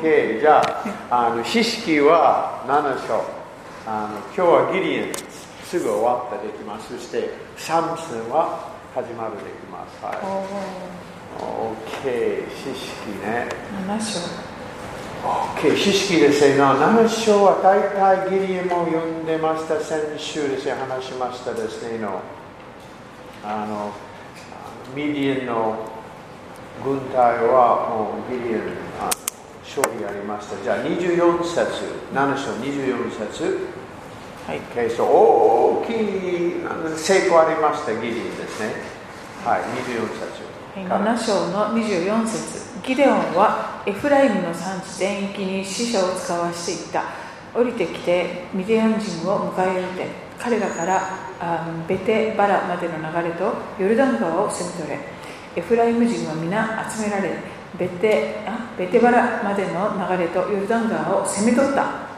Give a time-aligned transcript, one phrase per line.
[0.00, 0.62] OK じゃ
[1.10, 3.22] ああの知識は7章。
[3.86, 5.12] あの今日はギリエン。
[5.70, 6.96] すぐ終わったできます。
[6.96, 10.02] そしてサムスンは始まるできます。
[10.02, 10.18] はい。
[11.38, 13.46] お OK 知識ね。
[13.86, 14.18] ー7章
[15.68, 16.56] OK 知識ですね。
[16.56, 19.78] な7章は大体ギリエンも読んでました。
[19.78, 22.20] 先週ですね話しましたですねの。
[23.44, 23.92] あの
[24.96, 25.76] ミディエンの
[26.82, 28.60] 軍隊はもうギリエン。
[28.98, 29.19] あ
[29.70, 30.60] 勝利ありました。
[30.64, 31.62] じゃあ24節
[32.12, 33.68] 7章24節。
[34.44, 34.58] はい。
[34.58, 35.96] OK そう大きい
[36.98, 38.74] 成功ありましたギリエンですね。
[39.44, 40.42] はい24節
[40.74, 41.16] はいから。
[41.16, 42.82] 7章の24節。
[42.82, 47.04] ギデオンはエフライムの産地全域に死者を使わしていった。
[47.54, 50.06] 降りてきてミディアン人を迎え撃て
[50.38, 51.00] 彼らから
[51.40, 54.98] あベテバラまでの流れとヨルダン川を攻め取れ。
[55.56, 62.10] エフライム人は皆集められベテあベテバラまでの流れとヨルダン川を攻め取った。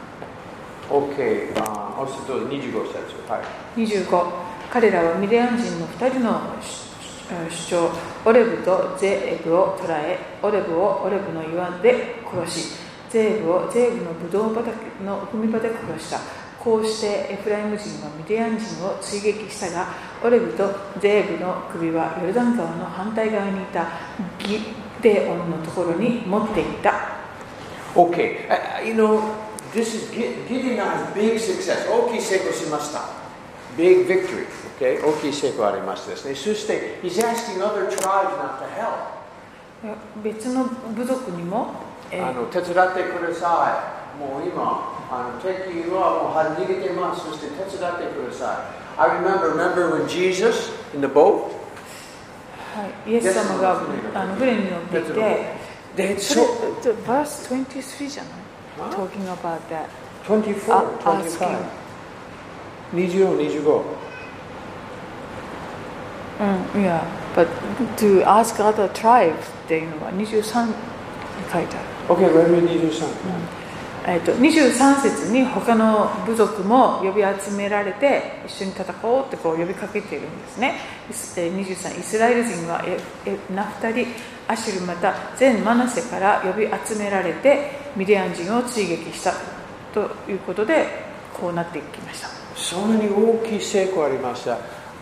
[0.89, 2.97] OK あ押すと25節
[3.29, 3.39] は
[3.77, 3.81] い。
[3.81, 4.25] 25
[4.71, 6.41] 彼らはミディアン人の2人の
[7.49, 7.89] 首長。
[8.25, 12.75] オレブとゼーブを捕らえオレブをオレブの岩で殺し
[13.09, 14.71] ゼーブをゼーブのブドウ畑
[15.05, 16.19] の踏み場で殺した。
[16.59, 19.87] こうしてエフライム人はミディアン人を追撃したが
[20.23, 20.63] オレブと
[20.99, 23.85] ゼーブの首はヨルダン川の反対側にいた。
[24.39, 27.13] ギデオンのところに持っていった
[27.95, 29.21] Okay, uh, you know,
[29.71, 31.87] this is Gi- Gideon has big success.
[31.87, 33.01] 大きい成功しました。
[33.77, 34.47] Big victory.
[34.79, 36.33] Okay, 大きい成功ありましたですね。
[36.33, 39.93] そして、he's asking other tribes not to help.
[40.23, 40.63] 別の
[40.95, 41.73] 部族にも、
[42.09, 44.19] えーあの手伝ってください。
[44.19, 47.25] もう今、あの敵はもう逃げてます。
[47.25, 48.65] そして手伝ってくださ
[48.97, 49.01] い。
[49.01, 51.51] I remember, remember when Jesus in the boat?
[52.74, 53.82] はい、イエス様が
[54.14, 56.42] あの船に乗っていて、 They had それ
[56.92, 59.88] so, バース23じゃない ?Talking about that.
[60.24, 60.72] 24,
[61.04, 61.78] あ 25.
[62.94, 63.82] 24、25.
[66.74, 67.04] うん、いや、
[67.34, 67.48] but
[67.96, 69.34] to ask other tribes っ
[69.66, 70.74] ていうのは23に
[71.52, 72.14] 書いてある。
[72.14, 73.04] Okay, let me 23.
[74.05, 80.75] えっと23節に他の部族も呼び集められて一緒に戦おうってこう呼びかけているんですね。
[81.09, 84.07] イスえー23イスラエル人はええナフタリ、
[84.47, 89.33] アシュルまた全マナセから呼び集められてミディアン人を追撃した
[89.93, 90.85] ということで
[91.33, 92.27] こうなっていきました。
[92.55, 94.57] そんなに大きい成功ありました。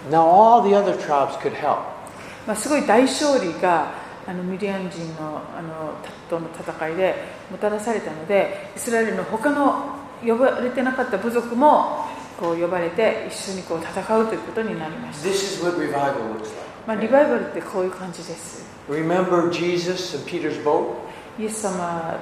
[0.10, 1.80] Now all the other tribes could help.
[2.46, 5.94] まあ、すごい大勝利があのミディアン人の,あの
[6.30, 7.16] との戦いで
[7.50, 12.06] もたらされたのでイスラエルの他の呼ばれてなかった部族も
[12.40, 15.24] こう呼ばれて一緒にこう戦うということになりまし
[15.62, 15.68] た。
[16.88, 18.66] まあ、リバイバルってこういう感じです。
[18.90, 20.96] Remember Jesus and Peter's boat?
[21.40, 22.20] イエス様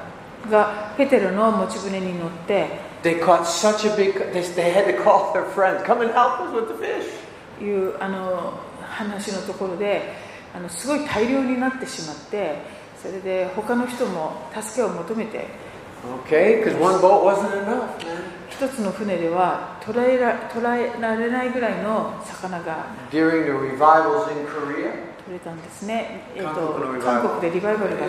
[0.52, 2.68] がペテロの持ち船に乗って、
[7.62, 10.14] いうあの話のところで、
[10.56, 12.56] あのすごい大量になってしまって
[13.02, 15.48] それで他の人も助けを求めて
[18.50, 22.88] 一つの船では捕らえら,捕られないぐらいの魚が
[25.26, 26.22] 取れたんですね。
[26.42, 28.06] 韓国,、えっと、韓国でリバイバルが。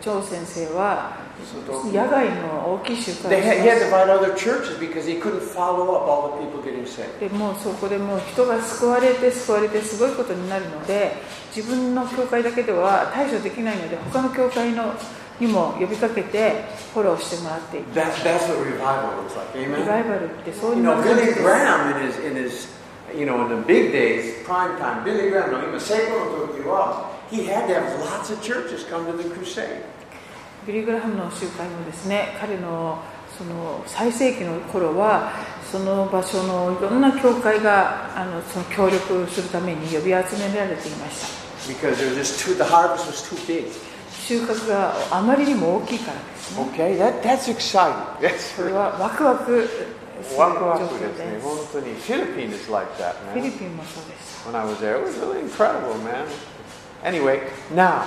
[0.00, 1.16] 張先生は
[1.92, 3.30] 野外の大きい集会
[7.20, 11.12] で,でもうそこでもう人が救われて救われてすごいことになるので
[11.54, 14.94] 自分の教会だけでは対処できないので他の教会の
[15.38, 18.04] にも呼びかけてフォローしてもらっていた。
[19.54, 20.82] リバイバルってそういう。
[27.30, 29.82] He had to have lots of churches come to the crusade.
[30.66, 32.98] ビリー・グラハムの集会もですね彼の
[33.38, 35.30] その最盛期の頃は
[35.70, 40.12] その場所のいろんな教会があのその協力するために呼び集め
[40.56, 43.66] られていました Because there was just too, the harvest was too big.
[44.26, 47.94] 収穫があまりにも大きいからですね Okay, that, that's exciting.
[48.20, 51.30] That's これはワクワクする状況ですね。
[51.32, 51.94] です本当に。
[51.96, 53.58] Philippines is like that, フィリ man.
[53.58, 56.24] ピンもそうでした When I was there, it was really incredible, man.
[57.04, 57.40] Anyway,
[57.74, 58.02] now,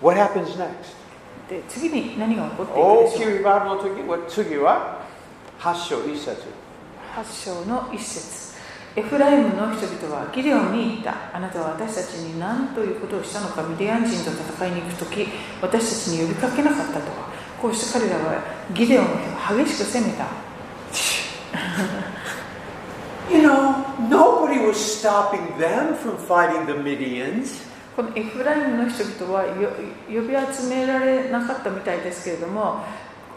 [0.00, 0.96] what happens next?
[1.48, 3.18] で次に何が起こっていく大でしょう？
[3.18, 5.00] きいリバイバルの時は次は
[5.60, 6.36] 8章1節。
[7.16, 8.48] 8章の一節。
[8.96, 11.14] エフライムの人々はギデオンに言った。
[11.32, 15.28] あなたは私たちに何ということをしたのかミディアン人と戦いに行く時
[15.62, 17.28] 私たちに呼びかけなかったとは
[17.62, 18.42] こうして彼らは
[18.74, 19.08] ギデオンを
[19.64, 20.26] 激しく責めた。
[23.30, 27.67] You know, nobody was stopping them from fighting the Midians.
[27.98, 29.70] このエフライムの人々はよ
[30.06, 32.84] 呼び集められなかったみたいですけれども、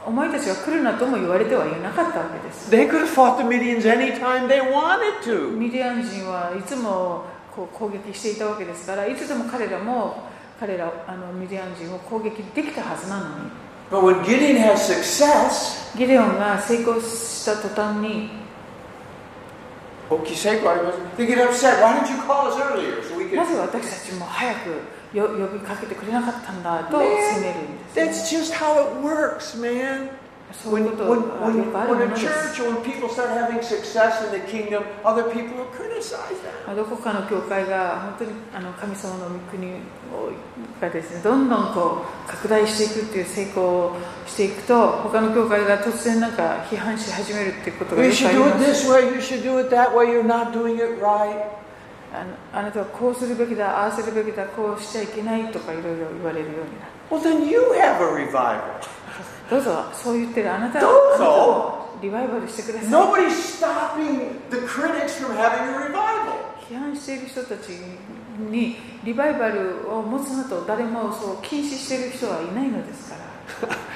[0.05, 2.69] お前たちは来るなとも言われてはいなかったわけです。
[2.69, 5.57] They could have fought the Midians anytime they wanted to.
[5.57, 7.23] ミディアン人はいつも
[7.55, 10.29] こう攻撃していたわけですから、いつでも彼らも
[10.59, 13.49] 彼らあのミディアン人を攻撃できたはずなのに、
[13.89, 20.97] But when Gideon has success, ギデオンが成功した途端に、okay, say what was 大きい成功あります。
[23.37, 24.69] なぜ私たちも早く
[25.17, 28.11] よ呼びかけてくれなかったんだと責めるんです、ね。
[36.75, 39.73] どこかの教会が本当にあの神様の国
[40.81, 48.27] がです、ね、どんどんこう拡大していくという成功をしていくと他の教会が突然なんか批判し始めるってことがあります。
[48.27, 48.31] あ,
[52.25, 56.87] のあなたはこうするべきだ、ああするべきだ、こうしちゃいけないとかいろいろ言われるようにな。
[59.51, 60.87] どうぞそう言ってるあなたど
[62.01, 66.39] リバイバルしてください Nobody's stopping the critics from having a revival.
[66.69, 67.69] 批判している人たち
[68.39, 73.21] にリバイバルを持つなと誰もそう禁止している人はいないのですから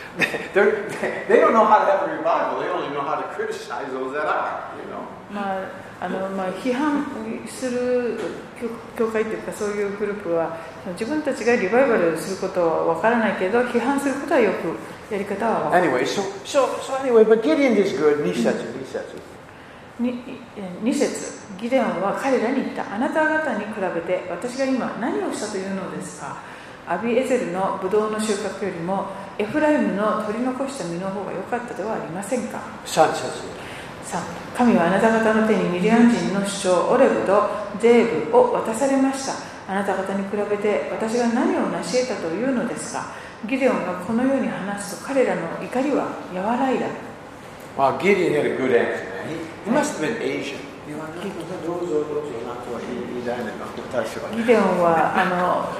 [0.54, 0.90] They're,
[1.28, 2.60] they don't know how to have a revival.
[2.60, 5.04] They only know how to criticize those that are, you know.
[5.32, 7.06] まああのまあ、批判
[7.48, 8.20] する
[8.96, 10.58] 教教会というかそういうグループは
[10.92, 14.78] 自分たちがリバイバルすることは分からないけど批判することはよく
[15.12, 18.24] やり方は Anyway, so, so, so anyway, but Gideon is good.
[18.24, 19.22] Nishatsu, nishatsu.
[20.00, 20.24] に
[20.84, 22.94] 2節ギデオンは彼らに言った。
[22.94, 26.38] あなた方に比べて私が今何をしたというのですか？
[26.88, 29.08] アビエゼルのブドウの収穫よりも
[29.40, 33.42] エフライムの取り残した実の方が良かったではありませんか？Sansatsu.
[34.06, 34.20] 3
[34.56, 37.50] 神はあなた方の手にミディアン人の首長オレブと
[37.80, 39.34] ゼーブを渡されました。
[39.68, 43.14] あなた方に比べて私が何を成し得たというのですか？
[43.48, 46.88] ギデオンがこのように話すと彼らの怒りは和らいだ
[47.78, 49.28] Wow, Gideon had a good answer, man.
[49.28, 50.58] He, he must have been Asian.
[54.36, 55.26] ギデオンはあ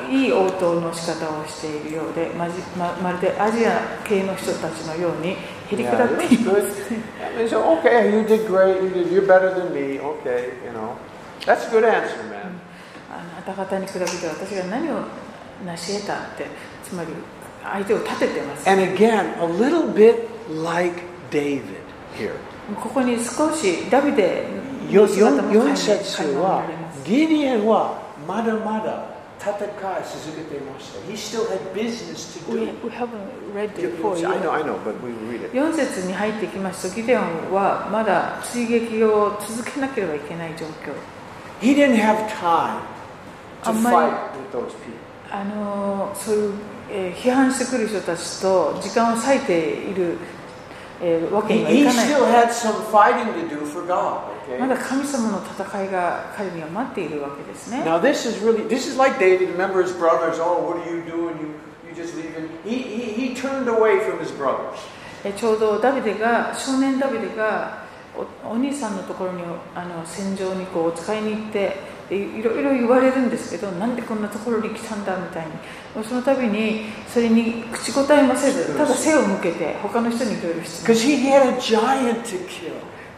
[0.02, 5.36] のいい応答の仕方をしているようでまじままるでアジア系の人たちのようにへ
[5.76, 6.94] りく Yeah, だっていま.す
[7.38, 8.82] mean, so, okay, you did great.
[8.82, 10.00] You did, you're better than me.
[10.00, 10.96] Okay, you know.
[11.46, 12.58] That's a good answer, man.
[13.12, 15.04] あなた方に比べて私が何を
[15.66, 16.48] 成し得たって
[16.84, 17.10] つまり
[17.72, 20.28] 相手を立ててます And again, a little bit
[20.64, 21.02] like
[21.32, 21.64] David
[22.18, 22.34] here.
[22.82, 24.48] ここに少しダビデ
[24.90, 26.64] よの姿も垣間4節は
[27.06, 31.00] ギディオンはまだまだ戦い続けていました。
[31.12, 32.74] He still had business to We, do.
[32.84, 33.10] we haven't
[33.54, 34.52] read it for I know.
[34.52, 35.52] I know, but we read it.
[35.56, 40.94] 4節に入ってきますとギデオンはまだ追撃を続けなければいけない状況
[41.62, 42.82] He didn't have time
[43.64, 44.98] to fight with those people.
[45.32, 46.54] あのそういう、
[46.92, 50.18] えー批判してくる人たちと時間を割いている、
[51.02, 52.08] えーわけにはいかない
[53.88, 54.36] God.
[54.60, 54.68] ま Okay.
[54.70, 59.50] だ神様の戦いが彼には待っているわけですね Now this is really this is like David.
[59.50, 60.40] Remember his brothers.
[60.40, 61.34] Oh, what are you doing?
[61.40, 62.50] You you just leaving.
[62.64, 64.78] He he, he turned away from his brothers.
[65.24, 67.86] えちょうどダビデが少年ダビデが
[68.46, 69.42] おお兄さんのところに
[69.74, 75.52] あの戦場にこうお使いに行ってでいろいろ言われるんですけどなんでこんなところに来たんだみたいに。
[76.04, 80.88] その度にそれに口答えもせずただ背を向けて他の人にいろいろしてた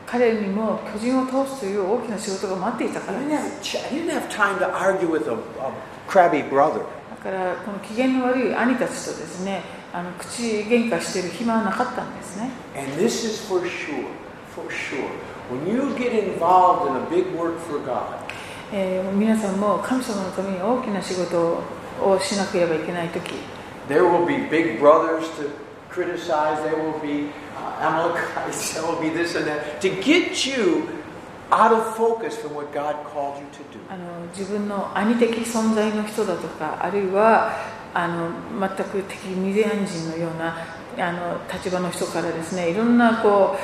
[0.06, 3.74] 彼にも巨人を通すという大きな仕事が待っていたからです。
[7.10, 12.52] だからこの機嫌の悪い兄たちとですねあの口喧嘩している暇はなかったんですね。
[12.76, 14.06] And this is for sure,
[14.56, 15.10] for sure.
[15.50, 18.27] When you get involved in a big work for God,
[18.74, 21.64] えー皆さんも神様のために大きな仕事
[22.02, 23.34] をしなければいけない時
[23.88, 25.50] there will be big brothers to
[25.90, 26.62] criticize.
[26.64, 28.74] There will be uh, Amalekites.
[28.74, 30.90] There will be this and that to get you
[31.52, 33.80] out of focus from what God called you to do.
[33.90, 37.54] あの自分の兄的存在の人だとかあるいは
[37.94, 40.58] あの全く敵ミディアン人のような
[41.00, 43.56] あの立場の人からですねいろんなこ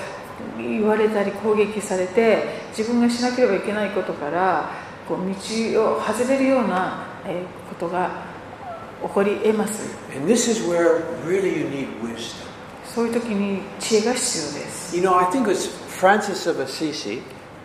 [0.57, 4.69] う言われたり攻撃されて自分がしなければいけないことから
[5.07, 8.09] こう道を外れるような、えーことが
[9.01, 9.83] 起こり得ます
[10.15, 12.43] And this is where really you need wisdom.
[12.85, 17.21] そういう時に知恵が必要です You know, I think it was Francis of Assisi.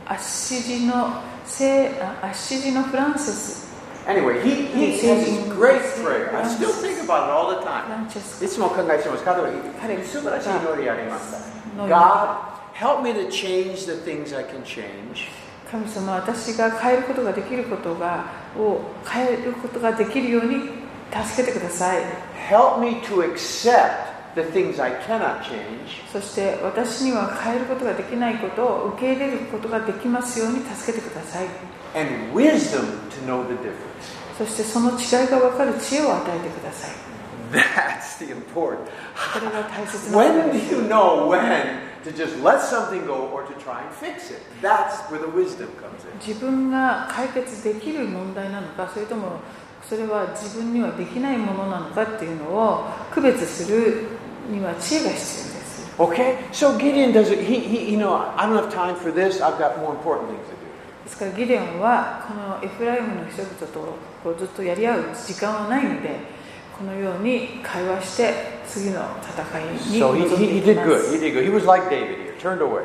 [0.07, 3.68] アッシジの聖あアッシジのフランセス
[4.07, 6.35] Anyway, he, he has this great prayer.
[6.35, 7.90] I still think about it all the フ time.
[7.90, 9.25] ランチェスいつも考えてます。
[9.25, 9.49] 彼は
[9.83, 11.38] 彼素晴らしい祈りありました。
[11.76, 12.38] の God,
[12.73, 15.28] help me to change the things I can change.
[15.71, 18.25] 神様は私が変えることができることが
[18.57, 20.71] を変えることができるように
[21.13, 22.03] 助けてください。
[22.49, 26.11] Help me to accept the things I cannot change.
[26.11, 31.47] そして私には変えることができないことを受け入れることができますように助けてください。
[31.95, 34.17] And wisdom to know the difference.
[34.39, 36.91] そしてその違いが分かる知恵を与えてください。
[37.53, 38.85] That's the important.
[39.35, 41.88] これが大切なこと When で do す you know when
[46.21, 49.40] 自分が解決できる問題なのか、それとも
[49.83, 54.05] それは自分にはできないものなのかっていうのを区別する
[54.50, 55.49] には知恵が必要です
[57.12, 57.43] does it.
[57.43, 59.40] He, he, you know, I don't have time for this.
[59.43, 60.59] I've got more important です
[61.05, 66.38] ですから、ギデオンはこのエフライフの人々とこうずっとやり合う時間はないので。
[66.78, 68.35] このように会話して
[68.66, 70.99] 次の戦いに So 臨 he, he, い he き did ま good.
[71.00, 71.42] す He did good.
[71.44, 72.85] He was like David here, turned away.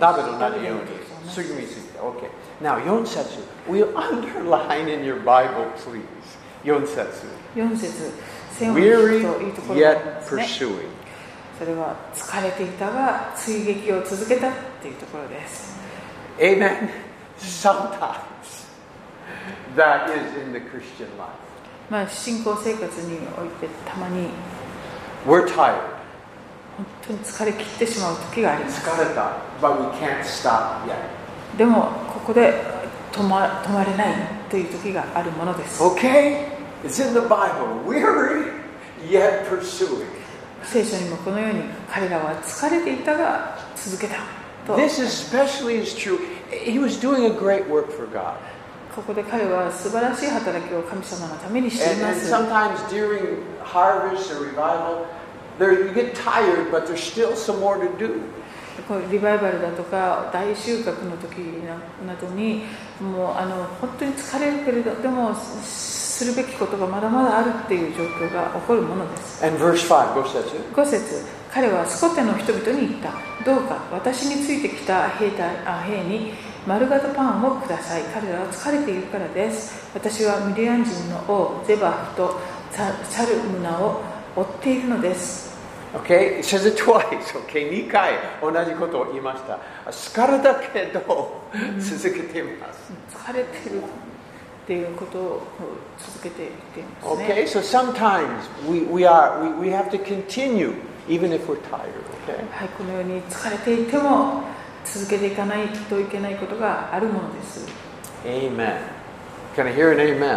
[0.00, 0.84] ダビデのダビデのよう
[1.26, 2.28] にすぐ見ついた Okay.
[2.62, 6.02] Now, 4節 We'll underline in your Bible, please.
[6.64, 8.12] 4節4節
[8.72, 9.22] Weary
[9.74, 10.88] yet pursuing.
[11.58, 15.76] それは疲れていたが追撃を続けたっていうところです
[16.38, 16.88] Amen.
[17.38, 18.66] Sometimes
[19.76, 21.43] that is in the Christian life.
[21.90, 24.28] まあ信仰生活においてたまに
[25.26, 25.94] We're tired.
[26.76, 30.96] 本当に疲れ切ってしまう時があります疲れた but we can't stop yet.
[31.56, 32.60] でもここで
[33.12, 34.14] 止ま止まれない
[34.50, 36.48] という時があるものです Okay?
[36.84, 37.84] It's in the Bible.
[37.86, 38.52] Weary
[39.08, 40.04] yet pursuing.
[40.64, 44.16] 聖書にもこのように彼らは疲れていたが続けた
[44.66, 46.18] と This especially is true.
[46.50, 48.36] He was doing a great work for God.
[48.94, 55.06] ここで彼は素晴らしい働きを神様のためにしてい And, ま and す sometimes during harvest or revival,
[55.58, 58.20] there, you get tired, but there's still some more to do.
[58.88, 62.64] こうリバイバルだとか大収穫の時ななどに
[63.00, 70.74] もうあの本当に疲れるけれどでもするべきことがまだまだあるっていう状況が起こるものです And verse 5, go says it.
[70.74, 73.12] 5節彼はスコテの人々に言った
[73.44, 76.32] どうか私についてきた兵隊あ兵に
[76.66, 82.40] 丸型パンをください彼らは疲れているからです私はミディアン人の王ゼバフと
[82.70, 84.00] ササルムナを
[84.34, 85.52] 追っているのです
[85.94, 87.30] Okay, it says it twice.
[87.46, 89.60] Okay, 2回同じことを言いました。
[89.92, 91.40] 疲れたけど
[91.78, 92.92] 続けています。
[93.16, 95.42] 疲れてるっていうことを
[95.96, 97.26] 続けていっていますね。
[97.28, 98.26] Okay, so sometimes
[98.68, 100.74] we, we are we, we have to continue
[101.08, 101.84] even if we're tired,
[102.26, 102.42] okay?
[102.50, 104.42] はい、このように疲れていても
[104.84, 107.66] 続けていかないといけないことがあるものです。
[108.24, 108.76] Amen.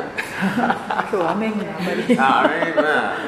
[1.12, 2.16] 今日、アメンがあまり。
[2.16, 3.27] amen.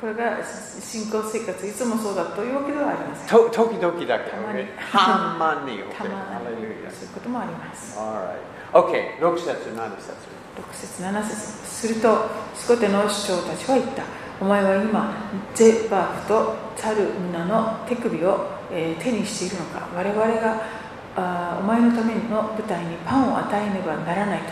[0.00, 0.38] これが
[0.80, 3.28] 信仰生活、いつもそうだというわけではありません。
[5.66, 5.82] に。
[5.82, 6.08] Okay?
[6.16, 6.16] に。
[6.32, 6.40] あ
[7.52, 7.98] ます。
[7.98, 8.50] All right.
[8.72, 10.14] Okay, 6節、7節。
[10.56, 11.36] 6節、7節。
[11.66, 14.19] すると、スコテの首長たちは言った。
[14.40, 15.12] お前は今
[15.54, 20.62] ゼバフとチャルムナの手首を、えー手にしているのか我々が
[21.14, 24.46] あお前のための舞台にパンを与えねばならないと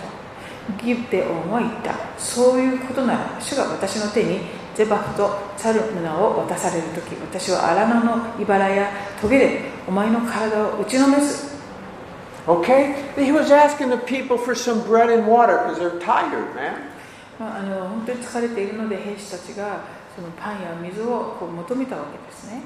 [0.84, 4.40] ギブデオンは言ったそういうことなら主が私の手に
[4.74, 8.90] ゼバフとチャルムナを渡される時私は荒野の茨や
[9.20, 11.56] トゲでお前の体を打ちのめす
[12.46, 13.04] Okay?
[13.14, 16.87] He was asking the people for some bread and water because they're tired, man.
[17.40, 19.80] あ、の本当に疲れているので兵士たちが
[20.14, 22.62] そのパンや水をこう求めたわけですね。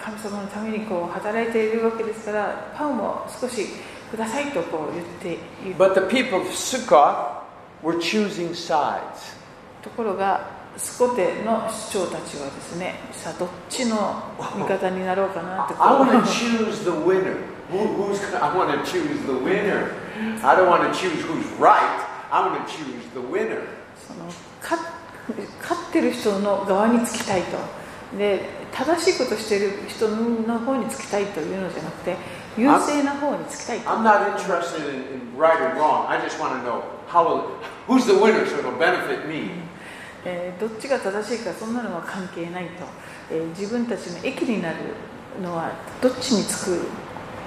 [0.00, 3.66] 神様のためにこう働いているわけですから、パンを少し
[4.10, 5.32] くださいとこう言って
[5.66, 5.76] いる。
[7.82, 9.36] Were choosing sides.
[9.82, 15.86] ところが、スコテの市長たちはですね、さあ、どっちの味方になろうかなってこう。
[17.70, 19.94] Who, who's gonna, I want to choose the winner.
[20.42, 22.06] I don't want to choose who's right.
[22.30, 23.62] I want to choose the winner.
[24.06, 24.26] その
[24.60, 24.80] 勝
[25.62, 27.56] 勝ってる人の側につきたいと
[28.18, 28.40] で
[28.72, 32.16] 正しいことしている人の方につきたいというのじゃなくて
[32.58, 36.06] 優勢な方につきたいと I'm not interested in, in right or wrong.
[36.08, 37.48] I just want to know how will,
[37.88, 39.50] who's the winner so it'll benefit me.
[40.26, 42.84] えーどっちが正しいかそんなのは関係ないと、
[43.30, 44.76] えー自分たちの益になる
[45.42, 46.80] のはどっちにつく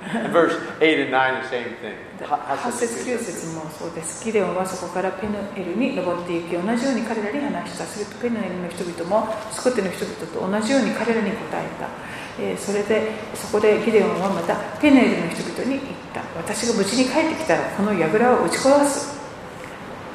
[0.32, 1.94] Verse 8 and 9, the same thing.
[2.20, 4.24] 8節9節もそうです。
[4.24, 7.84] ギデオンはそこからペヌエルに登っていき、同じように彼らに話した。
[7.84, 11.88] するとペヌエルの人々もスコテの人々と同じように彼らに答えた。
[12.40, 15.82] えーそれでそこでギデオンはまたペヌエルの人々に言っ
[16.14, 16.22] た。
[16.36, 19.20] 私が無事に帰ってきたらこの櫓を打ち壊す。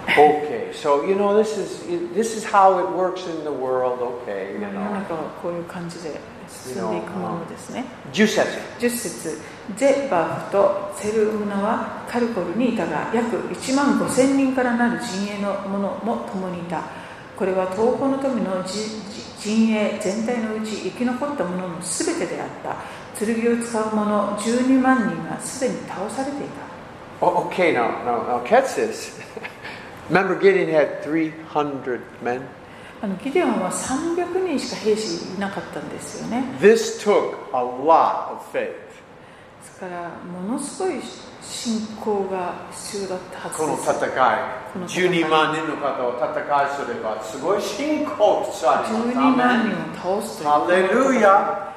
[0.07, 3.99] Okay, so you know this is this is how it works in the world.
[4.23, 5.01] Okay, you know.
[5.41, 7.85] こういう感じで進んでいくものですね。
[8.13, 8.47] 10節
[8.79, 16.83] 10節ゼバフとセルムナはカルコルにいたが約1万5千人からなる陣営の者も共にいた
[17.35, 18.63] これは東方の富の
[19.39, 22.77] 陣営全体のうち生き残った者の全てであった
[23.17, 26.65] 剣を使う者12万人がすでに倒されていた
[27.21, 29.17] Oh, okay, now, now, now catch this.
[30.09, 32.41] Remember, Gideon had 300 men?
[33.01, 38.84] あのギデオンは300人しか兵士いなかったんですよね This took a lot of faith.
[39.79, 41.01] からものすごい
[41.41, 44.23] 信仰が必要だったはずこの戦い、
[44.87, 49.17] 12万人の方を戦いすれば、すごい信仰必要あります。
[49.17, 51.75] 12万人を倒すというハレルヤ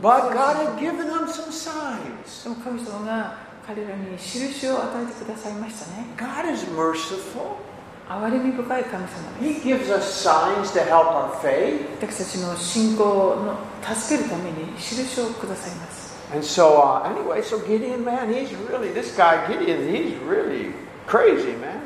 [0.00, 2.44] But God had given them some signs.
[2.44, 3.34] でも神様が
[3.66, 7.58] 彼らに印を与えてくださいましたね God is merciful.
[8.08, 9.08] 憐れみ深い神様
[9.40, 11.86] です He gives us signs to help our faith.
[12.00, 13.58] 私たちの信仰の
[13.94, 15.99] 助けるために印をくださいます
[16.32, 20.72] And so, uh, anyway, so Gideon, man, he's really, this guy Gideon, he's really
[21.06, 21.80] crazy, man.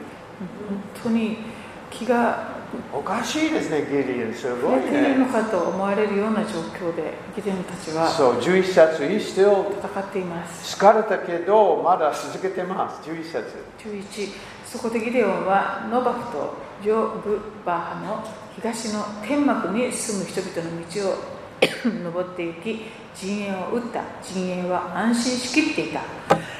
[2.92, 4.34] おかしいですね、ギディオン。
[4.34, 5.32] すごい触れているのね。
[5.32, 13.08] かと思われるような状況でギデオンたちはそう、11節、he still 戦っています疲れたけど、まだ続けてます。
[13.08, 13.44] 11節。
[13.78, 14.30] 11
[14.66, 18.24] そこでギデオンはノバフとヨブバハの
[18.56, 21.33] 東の天幕に住む人々の道を
[22.04, 24.02] 登って行き陣営を撃った。
[24.22, 26.00] 陣営は安心しきっていた。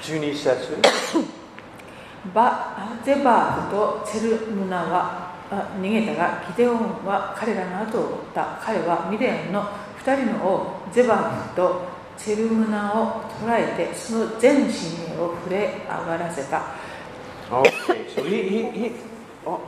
[0.02, 0.78] 12節。
[2.34, 8.58] バゼバーとセルムナはあ逃げたがギデオンは彼らの後を追った。
[8.62, 9.62] 彼はミデンの
[10.04, 11.82] 2人の王ゼバーと
[12.16, 16.62] セルムナを捕らえてその全陣営を触れ上がらせた。
[17.50, 18.92] Okay, so he, he, he,
[19.44, 19.60] oh,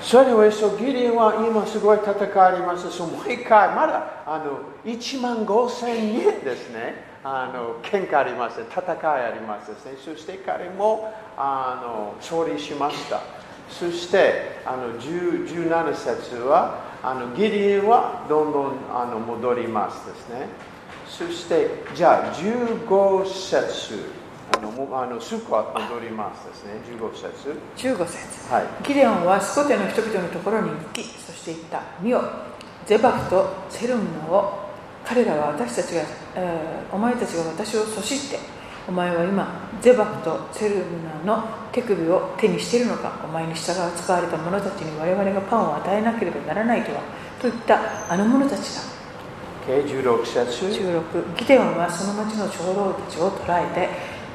[0.00, 0.04] okay.
[0.04, 2.90] So anyway, so ギディオンは今すごい戦いあります。
[2.90, 7.10] そもう一回、まだあの1万5千人ですね。
[7.22, 8.60] あの喧嘩あります。
[8.62, 9.92] 戦いありますですね。
[10.02, 13.20] そして彼もあの勝利しました。
[13.68, 20.48] そしてあの17節はあのギディオンはどんどんあの戻りますですね。
[21.06, 24.19] そしてじゃあ15節
[24.52, 26.72] あのあのすぐは戻りますですね。
[26.98, 27.56] 15節。
[27.76, 28.52] 15節。
[28.52, 28.66] はい。
[28.86, 32.22] ギデオンはスコテの人々のところに行きそして言った見よ
[32.86, 34.70] ゼバフとセルムナを
[35.04, 36.02] 彼らは私たちが、
[36.34, 38.38] えーお前たちが私をそしって
[38.88, 40.82] お前は今ゼバフとセルム
[41.24, 43.12] ナの手首を手にしているのか？
[43.24, 47.00] お前に従わ使われた者たちに我々がパンを与えなければならないとは。
[47.40, 48.82] といったあの者たちだ
[49.66, 50.66] Okay, 16節。
[50.66, 53.88] 16ギデオンはその町の長老たちを捕らえて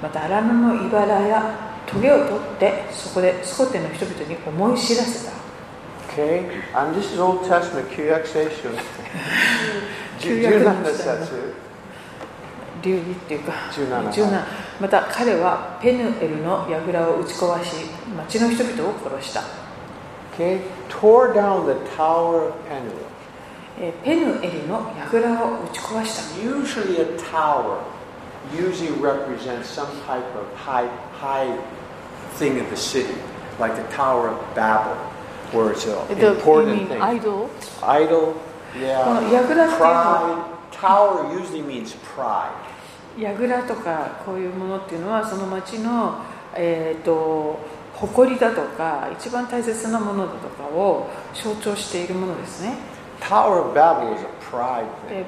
[0.05, 5.31] また荒野の茨や棘を取ってそこでスコテの人々に思い知らせた。
[6.13, 8.69] Okay, and this is Old Testament 旧約聖書
[10.19, 11.53] 旧約の17節
[12.83, 14.43] 流儀っていうか17 17
[14.79, 17.75] また彼はペヌエルの櫓を打ち壊し
[18.15, 19.41] 町の人々を殺した。
[20.37, 22.93] Okay, tore down the tower of Penuel.
[23.79, 26.39] えーペヌエルの櫓を打ち壊した。
[26.39, 27.79] Usually a tower
[28.53, 31.57] usually represents some type of high, high
[32.37, 33.15] thing in the city,
[33.59, 34.95] like the Tower of Babel,
[35.51, 37.01] where it's an The, important thing.
[37.01, 37.49] idol?
[37.83, 39.77] Idol, こ yeah.
[39.77, 40.43] Pride.
[40.71, 42.51] Tower usually means pride.
[43.17, 46.19] 櫓とかこういうものっていうのはその町の、
[46.53, 47.57] えー、と
[47.93, 52.73] 誇りだとか一番大切なものだとかを象徴しているものですね
[53.21, 55.09] Tower of Babel is a pride thing.
[55.09, 55.25] で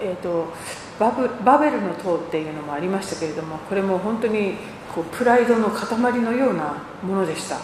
[0.00, 0.52] えー、と
[0.98, 4.54] バブバベルの塔っていうのもありましたけれどもこれも本当に
[4.94, 7.58] こうプライドの塊のようなものでした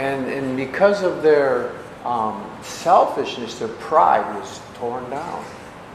[0.00, 1.72] And, and because of their
[2.04, 5.42] um, selfishness, their pride was torn down.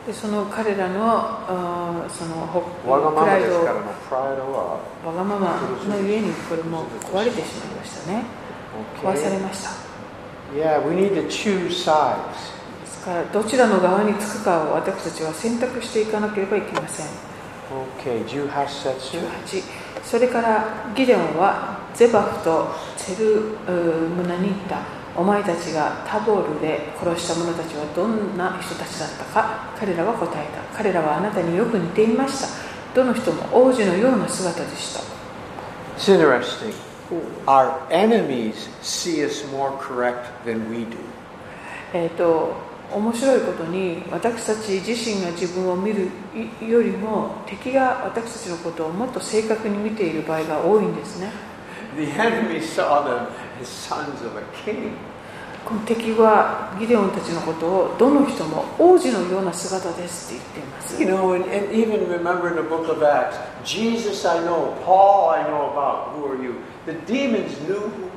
[0.06, 8.24] でその彼らのそのほわがままのプライドはわがままのゆえにこれも壊れてしまいましたね
[9.02, 9.70] 壊され.ました
[10.54, 12.53] Yeah, we need to choose sides.
[13.04, 17.06] からどちらの側につくかを私たちは選択していかなければいけません
[17.74, 19.18] Okay, 18節。
[19.18, 19.64] 18
[20.04, 24.80] それからギデオンはゼバフとツェルうムナに言った
[25.16, 32.48] お前たちがタボールで殺した者たちはどんな人たちだったか彼らは答えた彼らはあなたによく似ていました
[32.94, 35.14] どの人も王子のような姿でした
[35.96, 36.74] It's interesting.
[37.46, 40.98] Our enemies see us more correct than we do.
[41.94, 46.10] えー、と面白いことに私たち自身が自分を見る
[46.68, 51.32] よりも敵が私たちのことをもっと正確に見ている場合が多いんですね
[51.96, 53.28] The enemy saw them
[53.62, 54.94] as sons of a king.
[55.66, 64.76] この敵はギデオンたちのことをどの人も王子のような姿ですって言っています You know, and, and even remember in the book of Acts, Jesus I know,
[64.84, 66.16] Paul I know about.
[66.18, 66.56] Who are you?
[66.86, 68.10] The demons knew who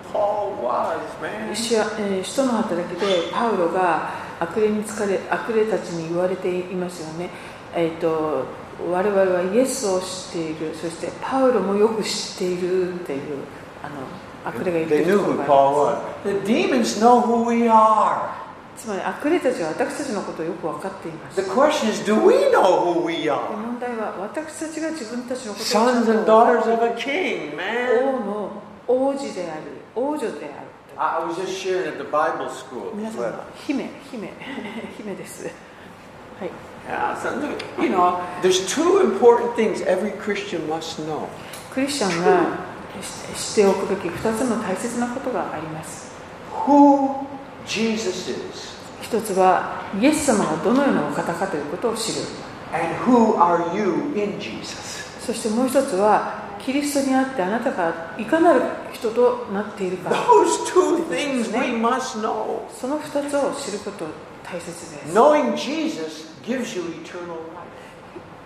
[1.55, 7.31] 使えー使徒の働きでパウロが悪霊に疲れ悪霊たちに言われていますよね、
[7.75, 8.45] えー、と
[8.93, 13.39] 我々はイエスを知っているそしてパウロもよく知っているっていう
[13.83, 13.95] あの
[14.45, 15.57] 悪霊が言っているところがありま
[16.25, 16.45] was.
[16.45, 18.47] The demons know who we are.
[18.77, 23.57] すつまり悪霊たちは私たちのことをよく分かっています The question is, do we know who we で are?
[23.57, 30.67] 問題は私たちが自分たちのことを Sons and daughters of a king, 王.の王子である王女である。
[32.95, 33.35] 皆さん、
[33.67, 34.33] 姫、姫、
[34.97, 35.45] 姫です。
[36.39, 36.51] はい。
[36.87, 37.41] Yeah, so,
[41.73, 42.41] クリスチャンが
[43.35, 46.13] 知っておくべき2つの大切なことがあります。
[49.03, 52.23] 一つは、イエス様がどのようなお方かということを知る。
[52.73, 55.07] And who are you in Jesus?
[55.21, 58.61] そしてもう一つは、キリストにあってあなたがいかなる
[58.93, 62.69] 人となっているか Those two things we must know.
[62.73, 64.05] その2つを知ること
[64.43, 64.73] 大切で
[65.07, 67.67] す Knowing Jesus gives you eternal life.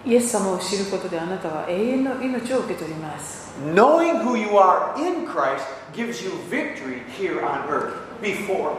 [0.04, 8.74] イエス様を知ることであなたは永遠の命を受け取ります Knowing who you are in Christ gives you victory here on earth before.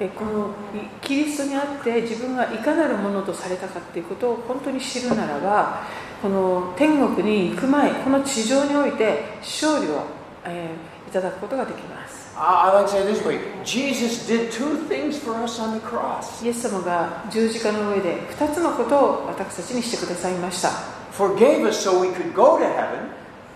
[0.00, 5.82] えこのいキリストにあって自分がいかなるものとされたかっていうことを本当に知るならば
[6.22, 10.04] この天国に行く前この地上において勝利を、
[10.44, 16.44] えーいただくことができます I like to say this way Jesus did two things for us on the cross
[16.44, 20.70] イエス様が十字架の上で2つのことを私たちにしてくださいました
[21.12, 23.10] forgave us so we could go to heaven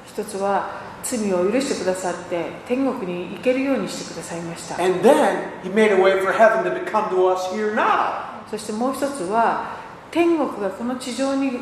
[0.06, 8.38] 一つは罪を許してくださって天国に行けるようにしてくださいました and then he made a way for heaven to come to us here now
[8.48, 9.77] そしてもう一つは
[10.10, 11.56] 天国がこの地上に来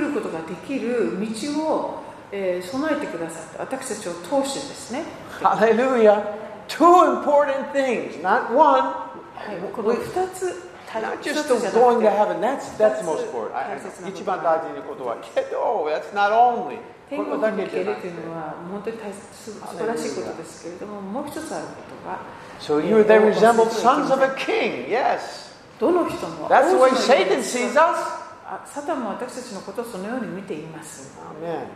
[0.00, 1.26] ることができる道
[1.66, 5.02] を、えー、備えてくださった私たちを通してですね。
[5.30, 6.22] ハレルヤ
[6.68, 8.94] !Two important things, not one!
[9.72, 10.72] これ二つ。
[10.92, 11.00] 一
[14.24, 16.76] 番大事なことは、けど、that's not only.
[17.08, 22.18] 天国に行けるというのは、本当に大切素晴らしいことですけれども、もう一つあることが。
[22.60, 25.51] So you're the resembled sons of a king, yes!
[25.82, 27.76] どの人も That's う Satan に sees us.
[28.46, 31.18] あサタンも私たちのことをそのように見ています。
[31.42, 31.66] Amen.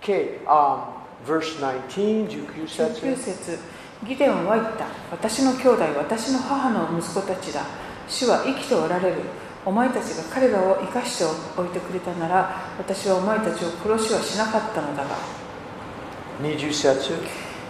[0.00, 0.80] Okay, um,
[1.26, 3.58] verse 19, 19 19節節
[4.08, 4.86] ギデオンは言った。
[5.10, 7.66] 私の兄弟私の母の息子たちだ。
[8.08, 9.16] 主は生きておられる。
[9.66, 11.24] お前たちが彼らを生かして
[11.60, 15.10] おいてくれたなら私はお前たちを殺しはしなかったのだが。
[16.40, 17.12] 20節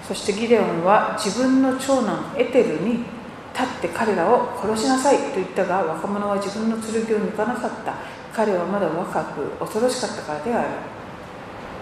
[0.06, 3.21] そしてギデオンは自分の長男エテルに
[3.52, 7.94] 立って彼らを殺しなさいと言ったが若者は自分の剣を抜かなかった。
[8.32, 10.68] 彼はまだ若く恐ろしかったからである。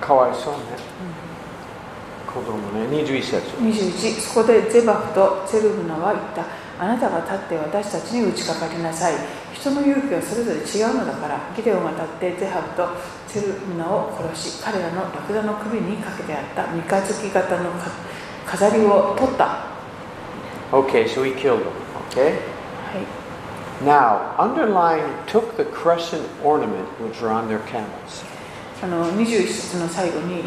[0.00, 0.60] かわいそうね。
[2.26, 2.86] 子供ね。
[3.02, 6.44] 21節21そこでゼバフとゼルブナは言った。
[6.82, 9.14] あなたが立って私たちに打ちかかりなさい。
[9.52, 11.38] 人の勇気はそれぞれ違うのだから。
[11.54, 12.88] ギデオンが立ってゼハブと
[13.28, 17.90] ゼルブナを殺し彼らのラクダの首にかけてあった三日月型のか
[18.46, 19.69] 飾りを取った、は
[20.71, 21.73] Okay, so he killed them.
[22.11, 22.33] Okay?
[22.33, 28.23] い Now, underline took the crescent ornament which were on their camels.
[28.81, 30.43] あの21節の最後に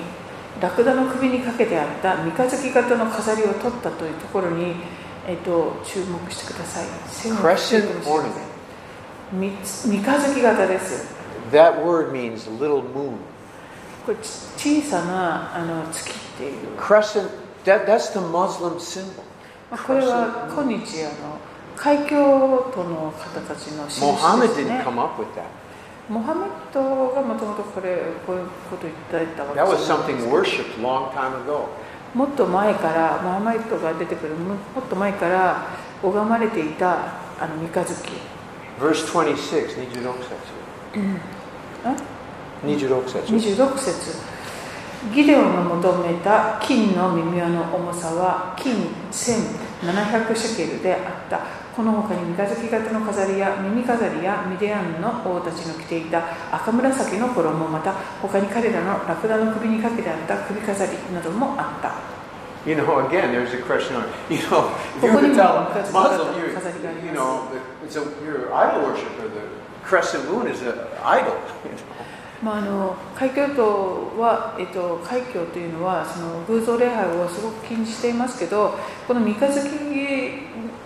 [0.61, 4.75] ラクダの首にかけてあった三日月型の飾りを取ったというところに、
[5.27, 6.87] えっと注目してください。
[7.09, 11.15] 線を Crescent 引くかもしれませんみ三日月型です。
[11.53, 13.17] That word means little moon.
[14.05, 17.29] これち小さなあの月っていう、 Crescent,
[17.65, 19.22] that, that's the Muslim symbol.
[19.74, 21.38] まあ、これは今日あの
[21.76, 23.90] 海峡都の方たちの.
[26.10, 29.60] モハメッドがもともとこれこういうことを言ってたわけ
[31.16, 31.66] time ago.
[32.14, 35.66] もっと前からマーマイトが出てくるももっと前から
[36.04, 36.92] 拝まれていた
[37.40, 38.04] あの三日月
[38.80, 40.36] Verse 26, 26節。
[41.84, 41.96] あ
[42.66, 43.34] ？26節。
[43.34, 44.33] 26節
[45.12, 51.40] ギデオンが求めた金の耳輪の重さは金1700シェケルであった
[51.76, 56.24] この他に三日月型の飾りや耳飾りやミディアンの王たちの着ていた
[56.56, 62.14] 赤紫の衣また他に彼らのラクダの首にかけてあった首飾りなどもあった
[62.66, 65.92] You know, again, there's a question on, you know, if you were to tell a
[65.92, 66.48] Muslim, you,
[67.06, 67.52] you know,
[67.84, 69.50] it's a, you're idol worshiper, the
[69.84, 71.36] crescent moon is an idol.
[71.66, 71.78] You know?
[72.44, 78.78] まあ、あの海峡島は、えっと、海峡というのはその偶像礼拝をすごく禁じしていますけど
[79.08, 79.70] この三日月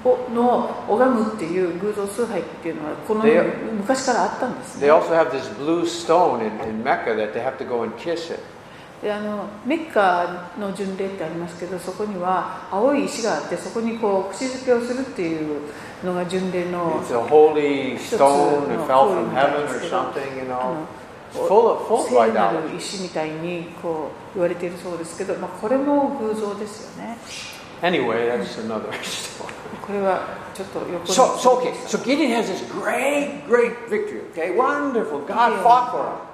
[0.04, 3.41] をの拝むっていう偶像崇拝っていうのはこので
[3.76, 7.84] 昔からあったんです They ね also have this blue stone in, in Mecca that they have to go
[7.84, 8.39] and kiss it.
[9.02, 15.62] であのメッカの巡礼ってありますけどそこには青い石があってそこにこう口づけをするっていう
[16.04, 17.62] のが巡礼の一つの that fell 行為
[18.15, 21.07] from みたい heaven です or けど
[21.45, 27.17] 聖な.る石みたいにこう言われているそうですけど、まあ、これも偶像ですよね
[27.82, 29.54] Anyway, that's another story.
[29.86, 30.21] これは
[30.56, 34.21] ちょっと横に So, so, okay, so Gideon has this great, great victory.
[34.34, 35.19] Okay, wonderful.
[35.28, 36.28] God fought for him.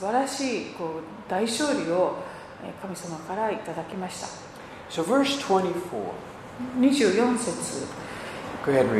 [0.00, 2.16] 素晴らしいこう大勝利を
[2.64, 4.28] えー神様からいただきました
[4.90, 5.72] So, verse 24.
[6.78, 7.86] 24節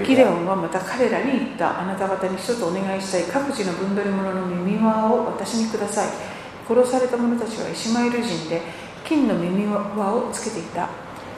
[0.07, 6.09] ギデオ.ンはまた彼らに言ったあなた方に一つお願いしたい各自の分取り物の耳輪を私にください
[6.69, 8.61] 殺された者たちはイシマエル人で
[9.05, 9.79] 金の耳輪
[10.15, 10.89] をつけていた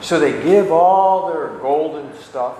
[0.01, 2.53] So they give all their golden stuff.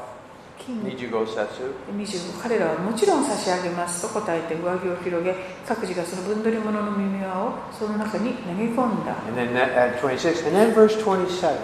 [0.58, 1.74] 金 Nijigo setsu.
[1.96, 5.36] 25彼らはもちろん差し上げますと答えて上着を広げ
[5.68, 10.48] 各自がその分取り物の耳輪をその中に投げ込んだ And then that, at 26.
[10.48, 11.56] And then verse 27.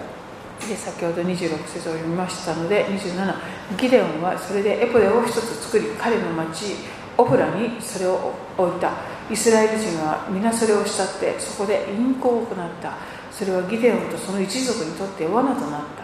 [0.68, 3.36] で先ほど26節を読みましたので27
[3.78, 6.76] ギデオンはそれでエポデを一つ作り彼の町
[7.18, 8.92] オフラにそれを置いた。
[9.30, 12.98] イスラエル人は皆それを慕ってそこで淫行を行った。
[13.32, 16.02] それはギデオンとその一族にとって罠となった。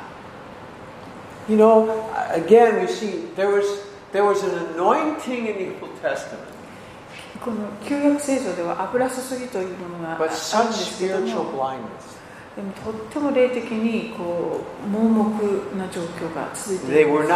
[1.49, 3.63] You know, again, we see there was,
[4.11, 6.43] there was an anointing in the Old Testament,
[7.39, 12.17] この旧約聖書では油注ぎというものがあるんですけど spiritual も blindness.
[12.57, 15.31] でもとっても霊的にこう盲目
[15.77, 17.29] な状況が続いています.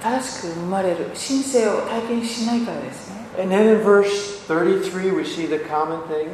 [0.00, 6.30] 新しく生まれる神聖を体験しないからですね And then in verse 33, we see the common thing.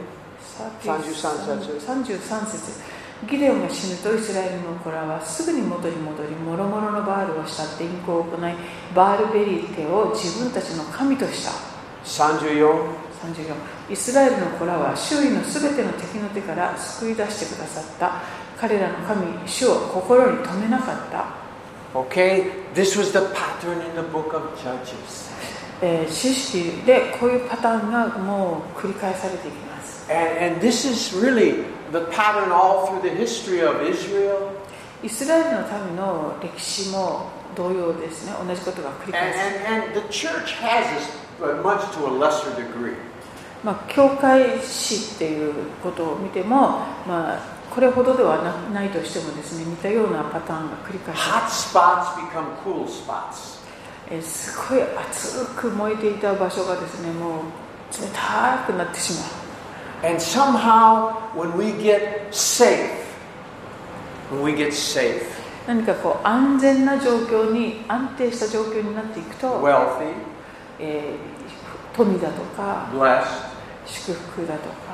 [0.85, 2.81] 33 33節
[3.29, 8.55] ギデオンが死ぬとイスラエルの子らはすぐに元に戻り諸々のバールを慕って淫行を行い
[8.95, 11.51] バールベリーテを自分たちの神とした
[12.05, 13.02] 34.
[13.27, 18.23] 34イスラエルの子らは周囲のすべての敵の手から救い出してくださった
[18.59, 21.43] 彼らの神主を心に留めなかった、
[21.95, 25.31] Okay, this was the pattern in the book of Judges.
[25.83, 34.53] えー、知識でこういうパターンがもう繰り返されていきます And, and this is really the pattern all through the history of Israel
[35.03, 42.95] イスラエルの民の歴史も同様ですね同じことが繰り And, 返されて and, and the church has this, but much to a lesser degree.
[43.65, 47.39] まあ、教会史っていうことを見ても、まあ、
[47.71, 51.41] これほどではなないとしてもですね似たようなパターンが繰り返さ.
[54.09, 57.33] れてえーすごい熱く燃えていた場所がですねもう
[58.03, 59.43] 冷たくなってしまう
[60.05, 62.91] And somehow, when we get safe,
[64.33, 65.23] when we get safe,
[65.69, 70.13] 何かこう安全な状況に安定した状況になっていくと、wealthy,
[70.81, 73.52] えー富だとか blessed,
[73.93, 74.93] 祝福だとか。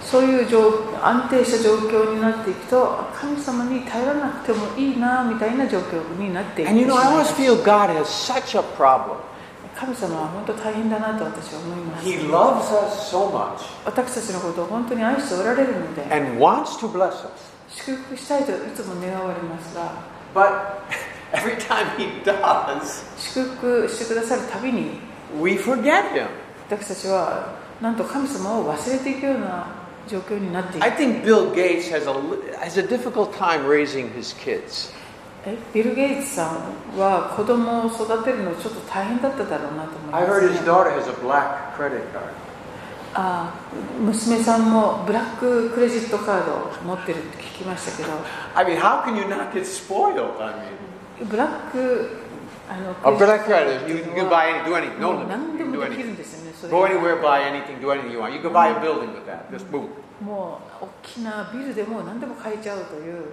[0.00, 6.68] そういう状安定した状況になっていくと、神様に頼らなくてもいいなみたいな状況になっていく。
[6.68, 9.16] And you know, I always feel God has such a problem.
[9.76, 12.06] 神様は本当大変だなと私は思います。
[12.06, 13.58] He loves us so much.
[13.84, 16.02] 私たちのことを本当に愛しておられるので。
[16.14, 17.30] And wants to bless us.
[17.68, 19.92] 祝福したいといつも願われますが。
[20.34, 20.80] But
[21.32, 24.98] every time He does, 祝福してくださるたびに
[25.40, 26.26] we forget Him.
[26.68, 29.66] 私たちはなんと神様を忘れていくような
[30.08, 34.92] 状況になってい I く think Bill Gates has a, has a difficult time raising his kids.
[35.46, 42.28] えビル・ゲイツさんは子供を育てるのちょっと大変だっただろうなと思い I ます、heard ね his daughter has a black credit card.
[43.14, 43.52] あ
[43.98, 48.10] 娘さんもブラッククレジットカードを持ってるって聞きましたけど
[48.54, 50.40] I mean, how can you not get spoiled?
[50.40, 50.89] I mean,
[51.28, 52.10] ブラック
[52.68, 55.00] あの A クリ black スチャン credit, って you いう can の buy は anything, do anything.
[55.00, 55.26] も No.
[55.26, 58.32] 何 You でもできる.んですよねそれ Go は anywhere, buy anything, do anything you want.
[58.32, 59.50] You can buy a building with that.
[59.50, 59.88] Just boom.
[60.24, 63.24] もう大きなビルでも何でも買えちゃうという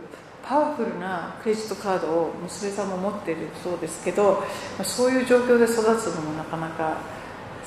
[0.47, 4.39] パワフルなクレジットカードを娘さんも持っているそうですけど、ま
[4.81, 6.95] あそういう状況で育つのもなかなか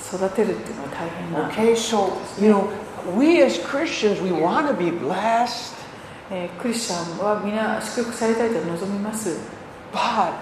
[0.03, 2.65] 育てるっていうのは大変な、Okay, so, you know,
[3.19, 5.75] we as Christians, we want to be blessed,
[6.31, 9.37] えークリスチャンは皆祝福されたいと望みます
[9.93, 10.33] but,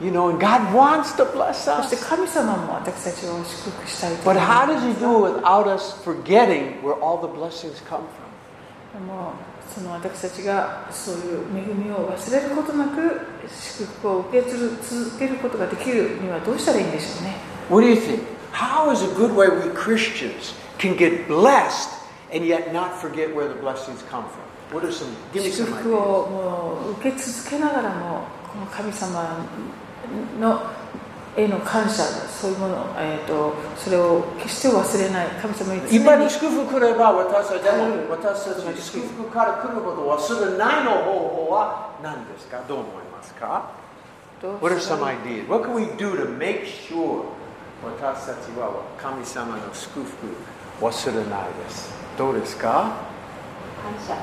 [0.00, 2.04] you know, and God wants to bless そして us.
[2.08, 7.80] 神様も私たちを祝福したいと But how ま does He do it without us forgetting where all the blessings
[7.88, 8.04] come from?
[8.06, 9.32] すでも
[9.74, 17.34] その私たちがそういう恵みを忘れることなく祝福を受け続けることができるにはどうしたらいいんでしょうね
[17.68, 18.20] What do you think?
[18.52, 21.90] How is a good way we Christians can get blessed
[22.32, 24.40] and yet not forget where the blessings come from?
[24.72, 25.96] What are some, give me 祝 some 福 ideas.
[25.98, 28.22] をもう受け続けながらも
[28.70, 29.44] 神様
[30.40, 30.62] の
[31.36, 35.26] への感謝そういうもの、えー、とそれを決して忘れない。
[35.42, 42.62] 神様に常に今に祝福来れば私たちでも私たちに祝福から来ることはするないの方法は何ですか？
[42.66, 43.70] どう思いますか？
[44.40, 45.46] どう What are some ら ideas?
[45.48, 47.24] What can we do to make sure
[47.84, 50.26] 私たちは神様の祝福
[50.80, 51.92] 忘れないです。
[52.16, 52.92] どうですか？
[53.82, 54.16] 感謝。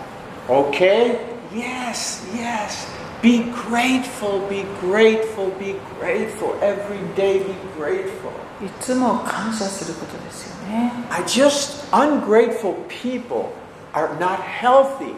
[0.49, 1.19] Okay?
[1.53, 2.87] Yes, yes.
[3.22, 6.56] Be grateful, be grateful, be grateful.
[6.62, 8.30] Every day be grateful.
[8.64, 13.52] いつも感謝することですよね I just, ungrateful people
[13.92, 15.14] are not healthy.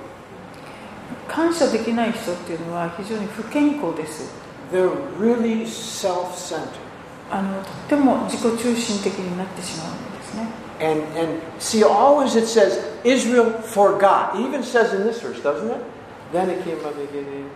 [1.28, 4.32] 感謝できない人っていうのは非常に不健康です
[4.72, 6.68] They're really self centered.
[7.30, 10.48] あのとっても自己中心的になってしまうんですね
[10.80, 14.34] And, and see, always it says Israel forgot.
[14.34, 15.76] It even says in this verse, doesn't it?
[16.32, 17.50] Then it came up again.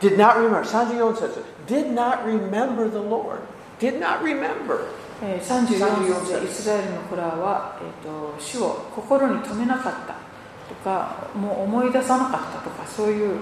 [0.00, 0.64] Did not remember.
[0.64, 1.66] 34says it.
[1.66, 3.40] Did not remember the Lord.
[3.78, 4.86] Did not remember.
[5.22, 10.14] えー34節でイスラエルの子らは、えー、と主を心に留めなかった
[10.66, 13.36] とかもう思い出さなかったとかそういう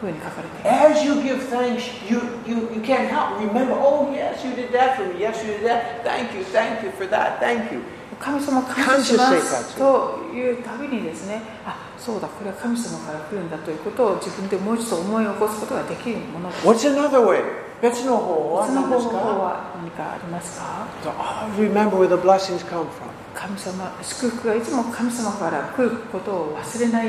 [0.00, 3.40] ふうに書かれています As you give thanks, you, you, you can't help.
[3.40, 5.18] Remember, oh, yes, you did that for me.
[5.20, 6.04] Yes, you did that.
[6.04, 7.40] Thank you, thank you for that.
[7.40, 7.82] Thank you.
[8.18, 17.42] 神様感謝します活というたびにですねあそうだこれは神様から来るんだということを自分でもう一度思い起こすことができるものです What's another way?
[17.82, 19.16] 別の方法は何ですか？
[19.16, 23.08] は何かありますか？Always remember where the blessings come from?
[23.34, 27.08] 神様祝福がいつも神様から来ることを忘れない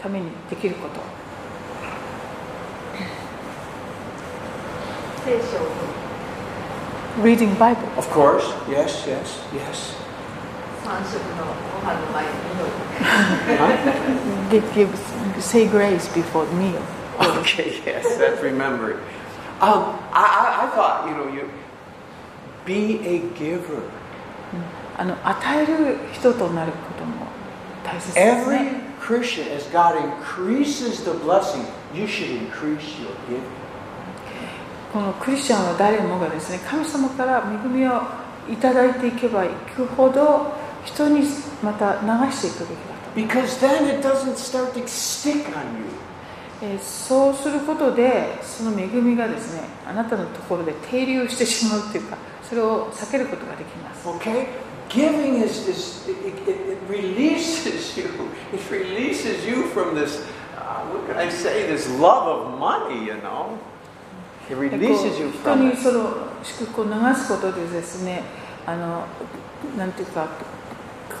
[0.00, 1.00] ためにできること
[5.24, 5.66] 聖書を
[7.24, 8.44] Reading Bible Of course.
[8.68, 9.96] Yes, yes, yes.
[10.86, 11.42] 三食の
[11.74, 12.70] ご飯の前に祈る?
[14.48, 14.88] Give, give,
[15.40, 16.80] say grace before the meal
[17.40, 18.98] Okay, yes, that's remembering.
[19.60, 21.50] Um, I, I, I thought, you know, you
[22.64, 23.82] be a giver.
[24.96, 27.26] あの与える人となることも
[27.84, 33.42] 大切ですね Every Christian, as God increases the blessing, you should increase your giving.
[34.92, 38.02] このクリスチャンは誰もがですね神様から恵みを
[38.48, 41.20] いただいていけばいくほど人に
[41.62, 45.84] また流していくべきだと Because then it doesn't start to stick on you.
[46.62, 52.16] えーそうすることでその恵みがですねあなたのところで停留してしまうというか
[52.48, 54.46] それを避けることができます Okay?
[54.88, 58.04] Giving is, is it, it, it releases you.
[58.52, 60.24] It releases you from this,
[60.56, 63.58] uh, what can I say, this love of money, you know?
[64.48, 65.82] It releases you う人 from に it.
[65.82, 66.10] その
[66.42, 68.22] 祝福を流すことでですね
[68.64, 69.04] あの
[69.76, 70.28] なんていうか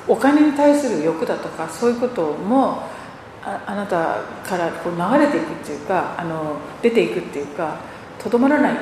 [0.08, 2.82] お金に対する欲だとかそういうことも
[3.44, 7.78] ああなたからこう流れていくっていうかあの出ていくっていうか
[8.18, 8.74] とどまらない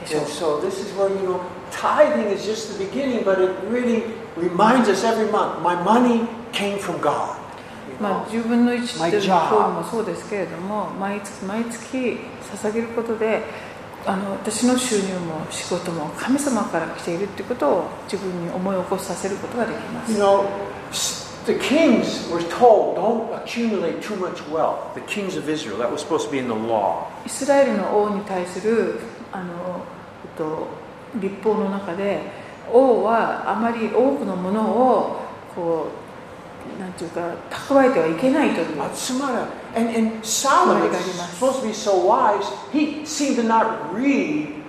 [0.00, 4.04] でしょう so this is where, you know, tithing is just the beginning, but it really
[4.36, 7.36] reminds us every month, my money came from God.
[8.00, 9.72] まあ.10分の1っていう方 job.
[9.72, 12.18] もそうですけれども毎月毎月
[12.54, 13.42] 捧げることで
[14.06, 20.44] あの私の収入も仕事も神様から来ているっていうことを自分に思い起こさせることができます You know,
[21.46, 24.94] the kings were told, don't accumulate too much wealth.
[24.94, 27.06] The kings of Israel, that was supposed to be in the law.
[27.26, 29.00] イスラエルの王に対する
[29.32, 29.84] あの、
[30.24, 30.66] えっと、
[31.20, 32.20] 立法の中で
[32.72, 35.20] 王はあまり多くのものを
[35.54, 35.88] こ
[36.78, 38.78] うなんていうか蓄えてはいけないという.
[39.74, 44.62] And, and Solomon supposed to be so wise, he seemed to not read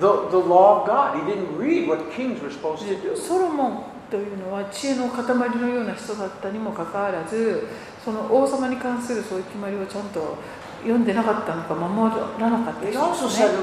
[0.00, 1.16] the, the law of God.
[1.22, 3.16] He didn't read what kings were supposed to do.
[3.16, 5.24] ソロモンというのは知恵の塊
[5.56, 7.66] のような人だったにもかかわらず
[8.04, 10.36] その王様に関するそういう決まりをちゃんと
[10.82, 13.54] 読んでなかったのか守らなかったですね.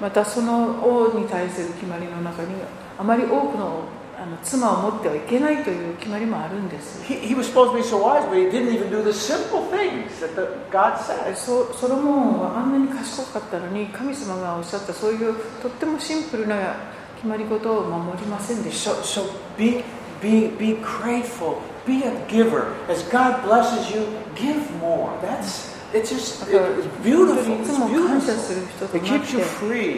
[0.00, 2.48] またその王に対する決まりの中に
[2.98, 3.84] あまり多くの
[4.22, 7.02] あの妻を持ってはいけないという決まりもあるんです。
[11.74, 16.76] ソロモンはあんなに賢かったのに、神様がおっしゃったそういうとってもシンプルな
[17.16, 18.92] 決まり事を守りませんでした。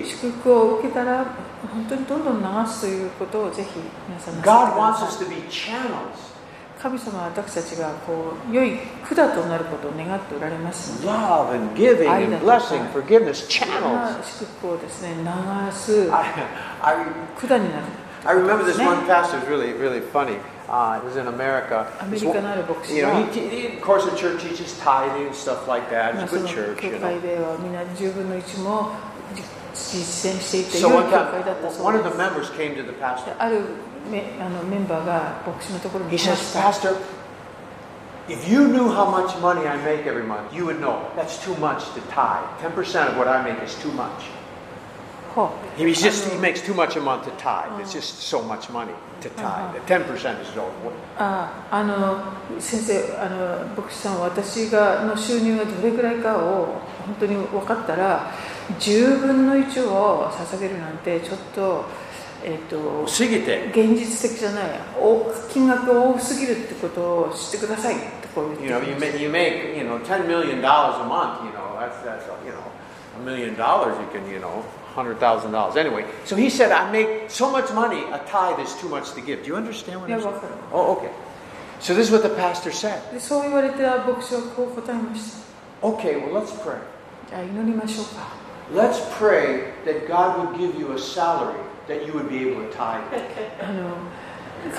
[0.06, 1.26] 祝福を受けたら
[1.72, 3.70] 本当にどんどん流すということをぜひ
[4.08, 5.04] 皆さんなさってくださ
[5.40, 6.34] い.
[6.82, 8.76] 神様は私たちがこう良い
[9.08, 14.20] 管となることを願っておられますので Love and giving and blessing, forgiveness, channels.
[14.22, 16.10] 祝福をですね流す
[17.48, 17.84] 管になる
[18.26, 18.86] I remember this Ne?
[18.86, 20.36] one pastor was really, really funny.
[20.68, 21.86] Uh, it was in America.
[22.10, 22.40] You が
[23.12, 26.14] know, he, he, of course, the church teaches tithing and stuff like that.
[26.14, 27.20] まあ It's そ a の good church, 教 you know.
[29.73, 32.83] 会ではみんな10分の1も実践していて So 良い one 教 time, 会だったそう one で of す the members came to
[32.85, 33.33] the で pastor.
[33.39, 33.61] ある
[34.11, 36.59] メあのメンバーが牧師のところに He 来ま says, した
[36.89, 36.95] Pastor,
[38.27, 41.55] if you knew how much money I make every month, you would know that's too
[41.59, 42.43] much to tithe.
[42.61, 44.07] 10% of what I make is too much.
[45.35, 47.79] ほう He, he's just, he makes too much a month to tithe.
[47.81, 49.75] It's just so much money to tithe.
[49.85, 50.07] 10%
[50.41, 50.69] is all.
[51.17, 52.17] ああの
[52.59, 58.31] 先生あの牧師さん私がの収入がどれくらいかを本当に分かったら
[58.78, 61.84] 10分の1を捧げるなんてちょっと,、
[62.44, 64.64] えっと過ぎて現実的じゃない
[65.00, 68.04] お金額が多すぎるってことを知ってくださいって
[68.34, 71.78] こう言っ know, て you きました make, you make, you know, $10 million a month, you know,
[71.78, 72.62] that's, that's, you know,
[73.20, 74.64] a million dollars you can, you know,
[74.96, 75.76] $100,000.
[75.76, 79.20] Anyway, so he said, I make so much money, a tithe is too much to
[79.20, 79.42] give.
[79.42, 80.52] Do you understand what I'm 分 saying?
[80.72, 81.10] Oh, okay.
[81.80, 83.00] So this is what the pastor said.
[83.12, 85.32] でそう言われた牧師はこう答えまし
[85.82, 86.78] た Okay, well, let's pray.
[87.28, 92.61] じゃあ祈りましょうか Let's pray that God would give you a salary that you would be able
[92.61, 93.01] to tithe.
[93.61, 93.97] あの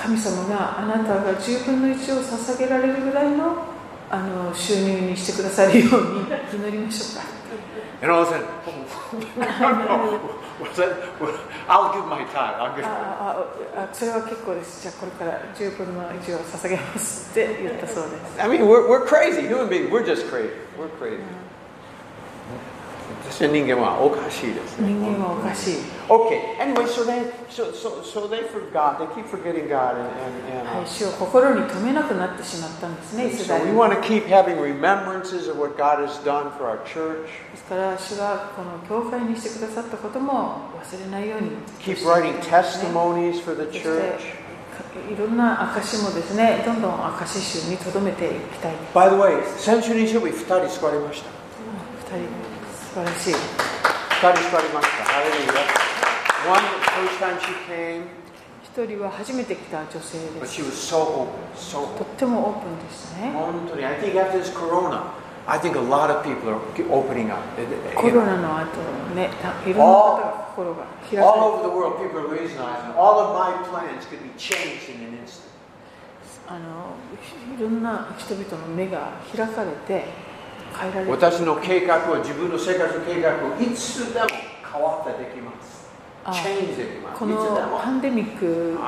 [0.01, 3.65] 神様があなたが10分の1を捧げられるぐらいの
[4.09, 7.41] あの収入にしてくださるように祈りましょうか
[8.03, 8.47] And all of a sudden,
[10.59, 10.91] what's that?
[11.67, 12.55] I'll give my tithe.
[12.59, 13.45] I'll give あ
[13.75, 19.47] ああそれは結構ですじゃあこれから10分の1を捧げますって言ったそうです I mean, we're, we're crazy.
[19.47, 20.49] Human beings, we're just crazy.
[20.79, 21.21] We're crazy.
[23.30, 24.88] 私は人間はおかしいですね。
[24.88, 25.74] 人間はおかしい
[26.08, 26.56] Okay.
[26.60, 28.98] Anyway, so they so so so they forgot.
[28.98, 34.26] They keep forgetting God, and and, and はい主を心に留めなくなってしまったんですねイスラ so エ we ル want to keep
[34.26, 37.26] having remembrances of what God has done for our church.
[37.50, 41.50] ですから主がこの教会にしてくださったことも忘れないように
[41.80, 44.46] Keep writing testimonies for the そして church.
[45.12, 51.28] いろんな証もですねどんどん証集に留めていきたい By the way, 先週日曜日二人救われました。
[52.14, 52.55] 2人素
[52.96, 55.04] 晴らしい二人救われました。
[55.04, 55.68] Hallelujah.
[56.48, 58.08] One, the first time she came,
[58.64, 65.12] 一人は初めて来た女性 but です she was so open, so とってもオープンでしたね本当に I think after this corona,
[65.46, 66.56] I think a lot of people are
[66.88, 67.42] opening up.
[67.94, 68.80] コロナの後
[69.14, 72.56] ねたいろんな方が心が開か all れ over the world, people are realizing
[72.96, 75.44] all of my plans could be changed in an instant.
[76.48, 76.96] あの
[77.58, 80.04] いろんな人々の目が開かれて
[80.74, 84.26] 変えられて私の計画は自分の生活の計画をいつでも
[84.72, 85.86] 変わったできます。
[86.90, 87.18] きます。
[87.20, 87.70] こいつでも。
[87.70, 88.82] のパンデミックを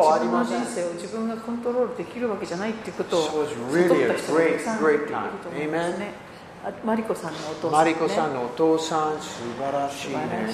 [0.00, 0.44] はあり自分の。
[0.44, 3.54] 人生を自分がコントロールできるわけじゃないっていうことを悟った
[3.84, 5.06] 人がたくさんいる
[5.42, 6.32] と.思うんですね
[6.64, 10.48] あマリコさんのお父さん、ね、マリコさんのお父さん、素晴らしいね。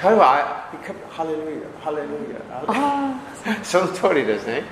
[0.00, 0.70] 彼は、
[1.10, 2.02] ハレルヤ、ハレル
[2.32, 2.64] ヤ。
[2.66, 3.20] あ
[3.62, 4.64] その通りですね。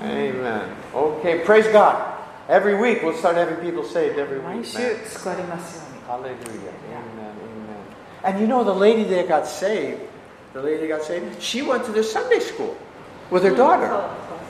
[0.00, 0.60] Amen.
[0.94, 2.13] Okay, praise God.
[2.49, 4.57] Every week we'll start having people saved every あ week.
[4.61, 5.05] 毎週 man.
[5.05, 6.73] 救われますように Hallelujah.
[6.89, 7.33] Amen.
[8.23, 8.35] Amen.
[8.35, 9.99] And you know the lady that got saved,
[10.53, 12.75] the lady that got saved, she went to the Sunday school
[13.31, 13.89] with her daughter.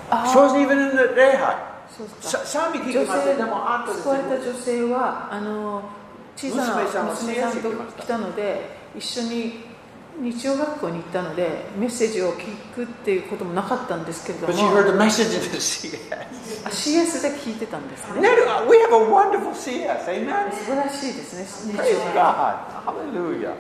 [0.10, 1.56] あ She wasn't even in the礼拝。
[1.90, 3.24] そうですかさ賛美聞き女ません。
[3.26, 5.84] 性でもあんたです救われた女性はあの
[6.38, 7.72] 小さな娘さんは娘さんと
[8.02, 9.66] 来たので一緒に
[10.21, 15.97] 日曜学校に行ったのでメッセージを聞くっていうこともなかったんですけれど But も she heard the message in the CS.
[16.65, 18.29] あ CS で聞いてたんですね No,
[18.71, 20.07] We have a wonderful CS.
[20.07, 20.53] Amen.
[20.53, 22.57] 素晴らしいですね日 Praise God.
[22.87, 23.55] Hallelujah.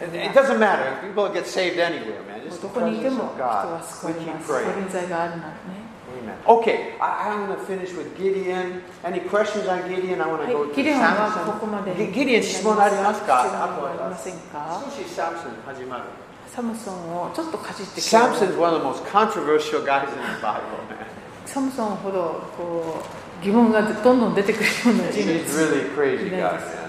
[0.00, 0.98] It, doesn't matter.
[1.02, 2.40] People get saved anywhere, man.
[2.42, 4.06] 校 It's ど the presence も of 人は God.
[4.08, 5.85] We れ keep ます praying.
[6.26, 6.34] Amen.
[6.46, 8.82] Okay, I, I want to finish with Gideon.
[9.04, 10.20] Any questions on Gideon?
[10.20, 11.70] I want は to go い、to ギデオンはここ Samson.
[11.70, 16.02] まで Gi- Gideon 質問ありますか質問はありませんか少し Samson 始まる。
[16.48, 21.06] サムソンをちょっとかじってきた Samson's one of the most controversial guys in the Bible, man.
[21.44, 23.02] サムソンほどこ
[23.40, 26.86] う疑問がどんどん出てくるような人 He's 物 really a crazy いない guy, です man.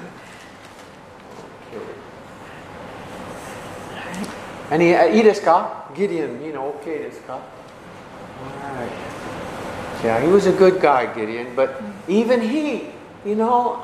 [4.69, 4.75] Okay.
[4.75, 9.16] Any, uh, いいですか Gideon, you know, okay ですか Alright.
[10.04, 12.90] Yeah, he was a good guy, Gideon, but even he,
[13.24, 13.82] you know,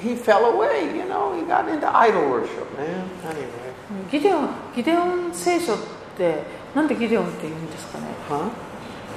[0.00, 3.04] he fell away, you know, he got into idol worship, man.
[3.24, 3.72] Anyway.
[4.10, 5.78] ギデオンギデオン聖書っ
[6.16, 6.42] て
[6.74, 8.48] なんでギデオンって言うんですかね Huh?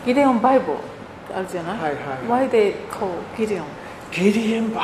[0.06, 0.78] ギデオンバイブル
[1.34, 1.96] あるじゃない、はい
[2.28, 3.68] はい Why they call ギデオン
[4.12, 4.76] Gideon Bible.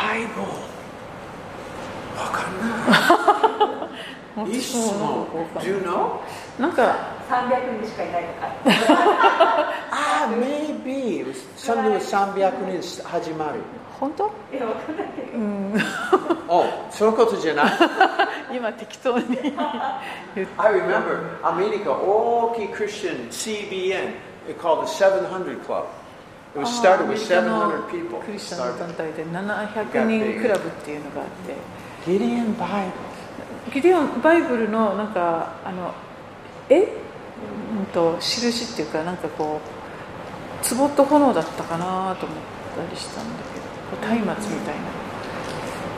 [2.18, 2.60] わかん
[4.46, 4.52] ない。
[4.52, 5.28] いい質問。
[5.56, 6.20] Do you know?
[6.60, 6.96] なんか
[7.29, 8.49] 300人しかいないとか。
[9.91, 11.25] ああ、maybe
[11.57, 13.61] ちゃんと300人始まる。
[13.99, 14.31] 本当？
[14.53, 15.07] いや、わかんない。
[15.35, 15.75] うん、
[16.49, 17.67] おそうことじゃない？
[18.57, 19.25] 今、適当に。
[20.59, 24.15] I remember, アメリカ、大きいクリスチン、CBN、
[24.61, 25.85] called the 700 Club.
[26.55, 28.21] It was started with 700 people.
[28.25, 31.55] クリスチャ団体で700人クラブっていうのがあって。
[32.11, 32.91] ギリアン・バイ。
[33.75, 35.93] ギリアン・バイブルの、なんか、あの、
[36.69, 36.87] え？
[37.79, 42.39] うんと印っていうかなんかこう壺と炎だったかなと思っ
[42.77, 45.07] たりしたんだけど松明みたいな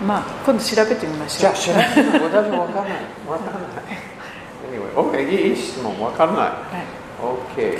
[0.07, 1.89] まあ今度調べてみましょうじゃあ知らない。
[1.89, 3.03] 私もわかんない。
[3.29, 3.63] わかんない。
[4.71, 6.01] Anyway, OK, いい質問。
[6.01, 6.37] わかんない。
[6.39, 6.53] は
[6.85, 7.79] い OK.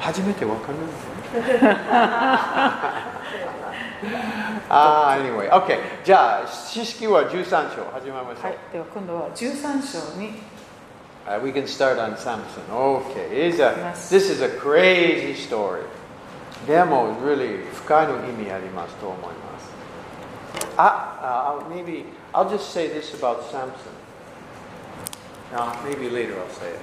[0.00, 0.86] 初めてわかんない。
[4.68, 5.48] ああ、anyway.
[5.50, 5.78] OK.
[6.04, 8.46] じゃあ、知識は13章始めましょう。
[8.46, 10.34] はい、では今度は13章に
[11.26, 12.62] Uh, we can start on Samson.
[12.70, 15.82] Okay, it's a, this is a crazy story.
[16.66, 19.66] でも really 深いの意味ありますと思います。
[20.76, 23.72] あ、uh, maybe I'll just say this about Samson.
[25.52, 26.80] No, maybe later I'll say it.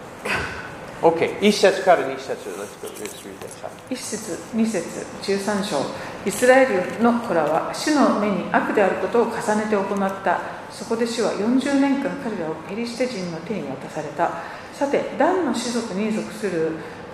[1.01, 2.87] Okay, 一節から二節 Let's go.
[2.99, 3.53] Let's read this.
[3.89, 5.77] 1節2節13章
[6.25, 14.41] イスラエルの子らは主の目に悪であることを重ねて行ったそこで主は40年間彼らをペリシテ人の手に渡された
[14.73, 16.71] さてダンの種族に属する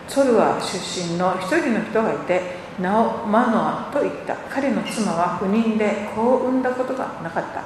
[0.07, 2.41] ソルア出身の一人の人がいて
[2.79, 7.63] 名をマノアと言った彼の妻は不妊で子を産んだことがなかった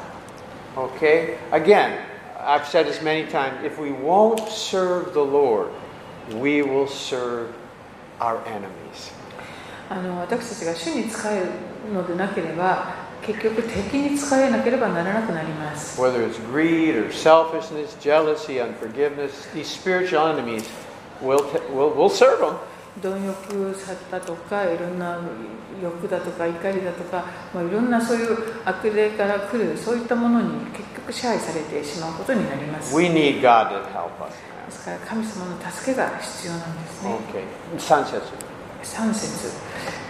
[0.75, 1.99] Okay, again,
[2.39, 3.63] I've said this many times.
[3.63, 5.67] If we won't serve the Lord,
[6.33, 7.49] we will serve
[8.19, 9.13] our enemies.
[9.87, 11.41] あの私たちが主に仕え
[11.87, 20.65] るのでなければ結局敵に仕えなければならなくなります Whether it's greed or selfishness, jealousy, unforgiveness, these spiritual enemies
[21.21, 21.39] will,
[21.73, 22.55] will, will serve them.
[23.01, 25.19] 貪欲さだとかいろんな
[25.81, 34.33] 欲だとか怒りだとか、まあ、いろんなそういう悪霊から来るそういったものに結局支配されてしまうことになります We need God to help us
[34.67, 37.17] ですから神様の助けが必要なんですね.
[37.33, 37.79] Okay.
[37.79, 38.21] 三節
[38.83, 39.51] 3節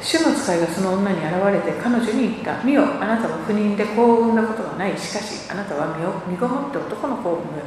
[0.01, 1.31] 主の使いがその女に現
[1.65, 4.97] れて彼女に言った「見よあなたは不妊で子を産んだことがない。
[4.97, 7.61] しかしあなたは身を身ごもって男の子を産む。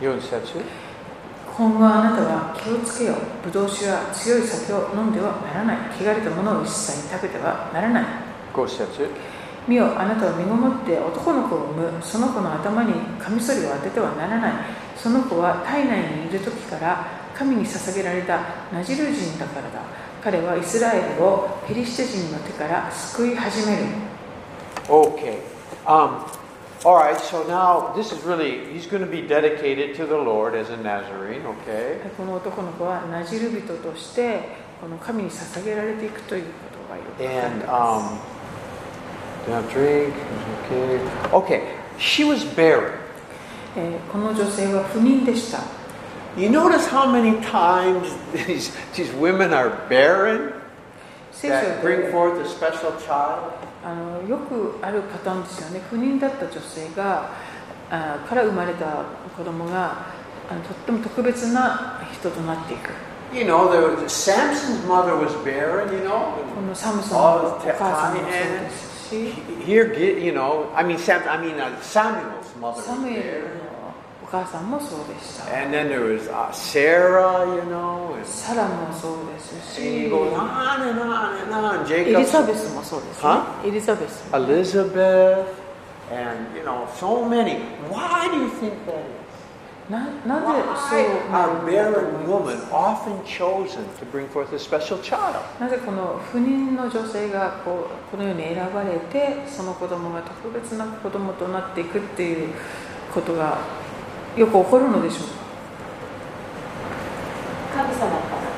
[0.00, 0.64] 四節。
[1.44, 3.14] 今後あなたは気をつけよ
[3.44, 5.76] ブドウ酒や強い酒を飲んではならない。
[6.00, 8.04] 汚れたものを一切食べてはならない。
[8.54, 8.86] 五節。
[9.66, 11.92] 見よあなたは身ごもって男の子を産む。
[12.00, 14.52] その子の頭にカミソリを当ててはならない。
[14.96, 17.04] その子は体内にいる時から
[17.36, 18.40] 神に捧げられた
[18.72, 23.84] ナジル人だからだ彼はイスラエルをペリシテ人の手から救い始める
[24.88, 25.42] Okay.
[25.86, 26.24] Um,
[26.84, 30.54] all right, so now this is really, he's going to be dedicated to the Lord
[30.54, 32.00] as a Nazarene, okay?
[32.16, 34.40] この男の子はナジル人として
[34.80, 38.18] この神に捧げられていくということがよくわかり And ま um,
[39.46, 40.14] do not drink,
[40.70, 41.00] okay.
[41.32, 41.62] Okay,
[41.98, 43.08] she was barren.
[44.10, 45.77] この女性は不妊でした
[46.35, 50.53] You notice how many times these, these women are barren
[51.31, 53.53] 聖書 that bring で forth a special child?
[53.85, 57.29] あのよくあるパターンですよね不妊だった女性が
[57.89, 59.03] あから生まれた
[59.37, 60.07] 子供が
[60.49, 62.89] あのとっても特別な人となっていく
[63.33, 66.35] You know, there was, Samson's mother was barren, you know.
[66.53, 69.15] このサムソンのお母さんもそうですし
[69.65, 73.21] Here, get, you know, I mean, Sam, I mean, uh, Samuel's mother サ was ムエル
[73.21, 73.76] barren.
[74.30, 81.42] 母さんもそうでした And then there was uh, Sarah, you know, サラもそうですし and goes on and on
[81.42, 81.92] and on.
[81.92, 85.44] エリ Jacob, ザベスもそうですねはエリザベス Elizabeth,
[86.10, 87.60] and you know, so many.
[87.90, 89.18] Why do you think that is?
[89.90, 91.30] ななぜそう?
[95.60, 102.52] なぜこの不妊の女性がこうこのように選ばれてその子供が特別な子供となっていくっていう
[103.14, 103.56] ことが
[104.38, 105.20] よく起こるのでしょう
[107.76, 108.48] か神様から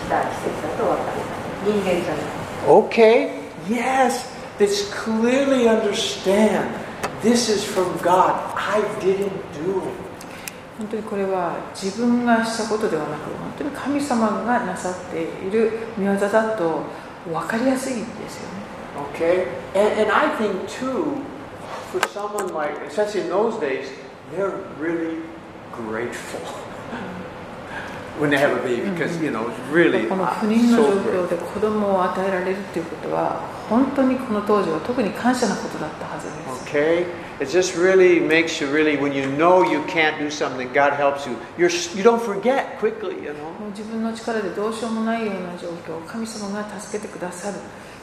[0.00, 1.20] 来た季節だと分かる
[1.64, 2.24] 人間じゃない
[2.66, 3.30] Okay,
[3.68, 4.26] yes,
[4.58, 6.68] this clearly understand.
[7.22, 8.34] This is from God.
[8.56, 10.08] I didn't do it.
[10.78, 16.82] 本当にこれは自分がしたことではなく本当に神様がなさっている見業だと
[17.26, 18.58] 分かりやすいですよね
[19.14, 19.46] Okay?
[19.74, 21.22] And, and I think, too,
[21.92, 23.88] for someone like, especially in those days,
[24.32, 25.22] they're really
[25.72, 26.40] grateful
[28.18, 30.88] when they have a baby because, you know, it's really この uh, 不妊の状.
[31.24, 37.06] 況で子供を与えられるということは本当にこの当時は特に感謝なことだったはずです Okay?
[37.40, 41.24] It just really makes you really, when you know you can't do something, God helps
[41.24, 41.36] you.
[41.56, 43.70] You're, you don't forget quickly, you know?
[43.70, 47.58] 自分の力でどうしようもないような状況を神様が助けてくださる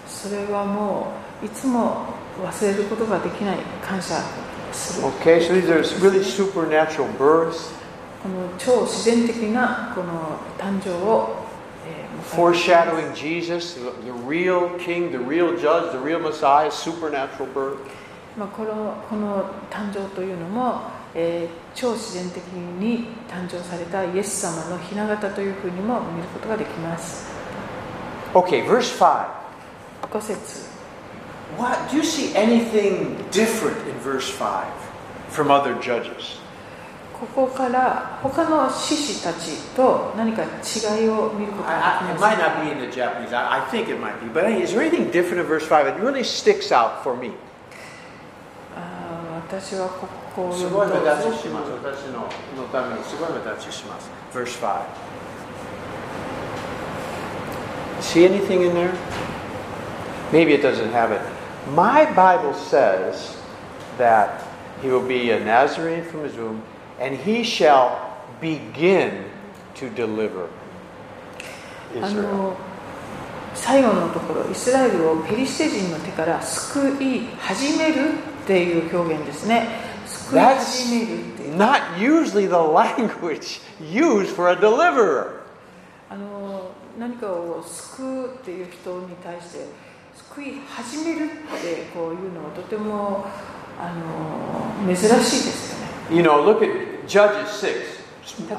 [0.08, 1.12] それはも
[1.44, 2.06] ういつも
[2.42, 4.16] 忘れることができない感謝
[5.04, 7.72] Okay, so these are really supernatural births,
[8.22, 11.46] この超自然的なこの誕生を、
[12.32, 17.78] foreshadowing Jesus, the real king, the real judge, the real Messiah, supernatural birth.
[18.38, 20.82] まあ、このこの誕生というのも、
[21.14, 22.42] えー超自然的
[22.80, 27.30] に誕生されたイエス様の雛形というふうにも見ることができます
[28.34, 29.28] Okay, verse 5.
[30.10, 30.75] 5節
[31.59, 34.67] What do you see anything different in verse 5
[35.31, 36.39] from other judges?
[37.13, 43.35] ここから他の獅子たちと何か違いを見ることが I, で I, き it ます might not be in the Japanese.
[43.37, 44.29] I, I think it might be.
[44.33, 47.33] But is there anything different in verse 5 that really sticks out for me?
[48.75, 51.71] あー私はここをす読むとごい目立ちします。
[51.73, 52.21] 私の
[52.57, 54.09] のためにすごい目立ちします。
[54.33, 54.81] Verse 5.
[58.01, 58.95] See anything in there?
[60.33, 61.21] Maybe it doesn't have it.
[61.75, 63.37] My Bible says
[63.99, 64.43] that
[64.83, 66.63] he will be a Nazarene from his womb,
[66.99, 67.99] and he shall
[68.41, 69.25] begin
[69.77, 70.49] to deliver
[71.95, 72.23] あ Israel.
[72.23, 72.57] の
[73.55, 78.11] 最後のところイスラエルをペリシテ人の手から救い始める
[78.45, 79.67] っていう表現ですね
[80.07, 85.41] 救い That's 始めるっていう not usually the language used for a deliverer.
[86.09, 89.67] あの何かを救うっていう人に対して
[90.36, 93.26] 悔い始めるってこういうのとても
[93.80, 95.80] あの珍しいですよ
[96.12, 96.18] ね。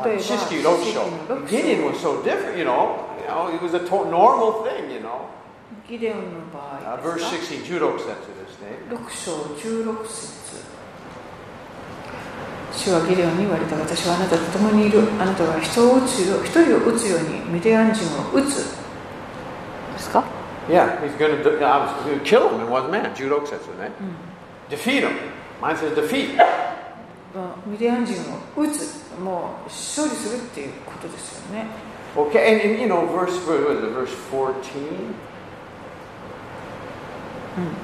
[0.04, 0.54] 例えば、シスキ
[0.94, 1.00] 章。
[5.88, 6.22] ギデンンの
[6.52, 6.96] 場合でか
[8.90, 10.56] ？Uh, 章16節。
[12.72, 20.22] 主はギデオンに言われた私はあなたと共にいるあなたは人を撃つよ一人を撃つようにミディアン人を撃つですか？
[20.69, 23.13] Yeah, he's going to I was gonna kill him in one man.
[23.15, 23.91] Judo says to that.
[24.69, 25.17] Defeat him.
[25.61, 26.35] Mine says defeat.
[27.33, 28.15] まあミディアン人
[28.57, 31.65] を撃つもう勝利するっていうことですよね
[32.13, 35.15] Okay, and, and you know, verse, what is it, verse 14?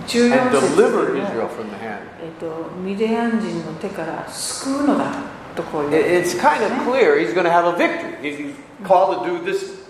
[0.07, 1.99] 14 And 節 deliver でも Israel from the hand.
[2.21, 5.11] えっとミディアン人の手から救うのだ
[5.55, 8.15] とこう It- 言われて It's kind of clear he's going to have a victory.
[8.21, 8.55] He's he's
[8.85, 9.80] called to do this,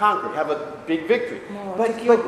[0.00, 1.40] conquer, have a big victory.
[1.76, 2.20] But, but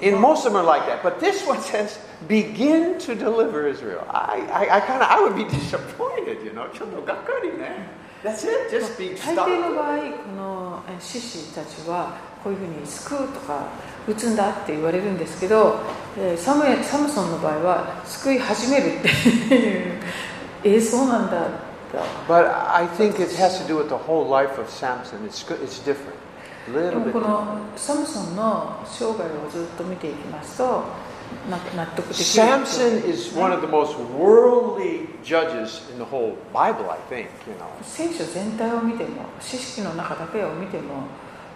[0.00, 1.02] in most of them are like that.
[1.02, 4.04] But this one says, begin to deliver Israel.
[4.10, 6.68] I, I, I kind of, I would be disappointed, you know.
[8.22, 8.70] That's it.
[8.70, 12.14] Just be 大抵の.場合このえ獅子たちは
[12.44, 13.66] こういうふうに救うとか
[14.06, 15.80] 撃つんだって言われるんですけど、
[16.16, 19.92] えーサムエサムソンの場合は救い始めるっていう
[20.62, 21.71] えーそうなんだと
[22.28, 25.24] But I think it has to do with the whole life of Samson.
[25.26, 26.16] It's, it's different.
[26.72, 30.84] でもこ.のサムソンの生涯をずっと見ていきますと
[31.50, 37.54] な納得できる Samson is one of the most worldly judges in the whole Bible, I think, you
[37.58, 37.66] know.
[37.82, 41.06] 聖書全体を見ても知識の中だけを見ても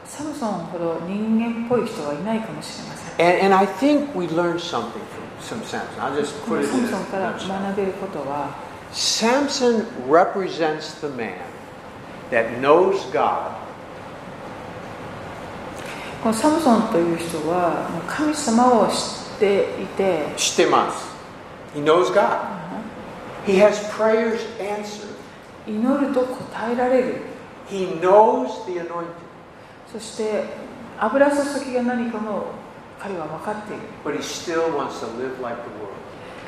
[0.05, 4.91] サムソンほど人間っぽい人はいないかもしれません And, and I think we learned something
[5.41, 6.01] from, from Samson.
[6.01, 8.51] I'll just こ put の it サ in ム a ソンから.学べることは
[8.96, 11.40] Samson represents the man
[12.30, 13.52] that knows God
[16.22, 18.92] このサムソンという人はもう神様を知
[19.38, 20.92] っていて Shtimas.
[21.74, 22.40] He knows God.
[23.46, 25.10] He has prayers answered.
[25.66, 27.16] 祈ると答えられる
[27.70, 29.06] He knows the anointing.
[29.92, 30.44] そして
[31.00, 32.48] 油注ぎが何かも
[33.00, 35.85] 彼は分かっている But he still wants to live like the world.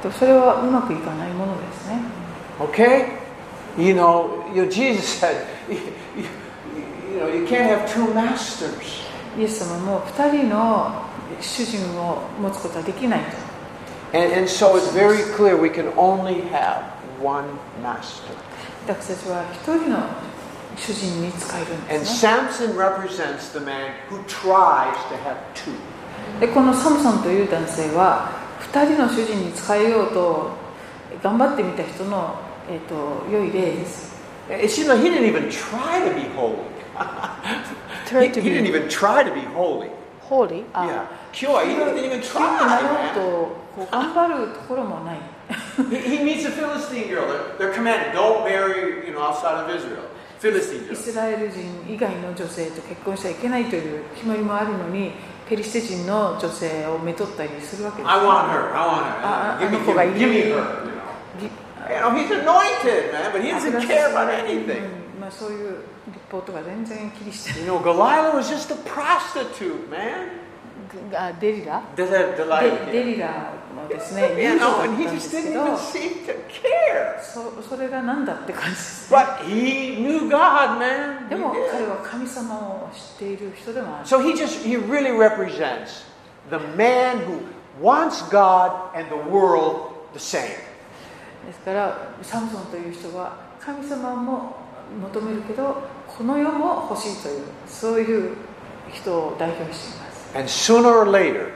[0.00, 2.00] とそれはうまくいかないものですね
[2.60, 3.18] Okay?
[3.78, 5.76] You know, you Jesus said, you,
[6.14, 6.28] you,
[7.10, 9.00] you know, you can't have two masters.
[9.38, 11.04] イエス様も2人の
[11.40, 13.36] 主人を持つことはできないと
[14.12, 16.82] And, and so it's very clear we can only have
[17.22, 17.44] one
[17.82, 18.34] master.
[18.86, 19.98] 私たちは1人の
[20.76, 25.72] 主人に使えるん And ですね Samson represents the man who tries to have two.
[26.40, 30.50] でこのサムソンという男性は2人の主人に使えようと
[31.22, 32.36] 頑張ってみた人の、
[32.68, 34.10] えー、と良い例です
[34.48, 36.56] It seems like he didn't even try to be holy.
[38.10, 39.90] He, he didn't even try to be holy.
[40.20, 41.06] ホーリー Yeah.
[41.32, 42.40] Kyo, he didn't even try,
[42.80, 43.14] ろう man.
[43.14, 43.20] と
[43.76, 45.20] こう頑張るところもない
[45.90, 47.26] He, he meets a Philistine girl.
[47.58, 50.10] They're, they're commanded, don't marry, you know, outside of Israel.
[50.42, 55.12] イ.スラエル人以外の女性と結婚しちゃいけないという決まりもあるのに
[55.50, 58.08] ペリシテ人の女性をめとったりするわけです。
[58.08, 59.26] I want her, I want her.
[59.26, 60.12] あ,あの子がいい。
[60.12, 60.62] Give me her.
[65.30, 67.60] そういう立法とか全然気にしてない。
[71.40, 71.82] デリラ？
[71.96, 73.52] デリラ
[73.90, 75.76] ですね You 友情 know, だったんですけど.
[77.22, 81.28] そそれが何だって感じです、But he knew God, man.
[81.28, 86.04] でも.彼は神様を知っている人でもある So he just, he really represents
[86.50, 87.40] the man who
[87.80, 90.42] wants God and the world the same.
[91.46, 94.56] ですからサムソンという人は神様も
[95.02, 95.76] 求めるけど
[96.06, 98.36] この世も欲しいというそういう
[98.92, 101.52] 人を代表しています And sooner or later,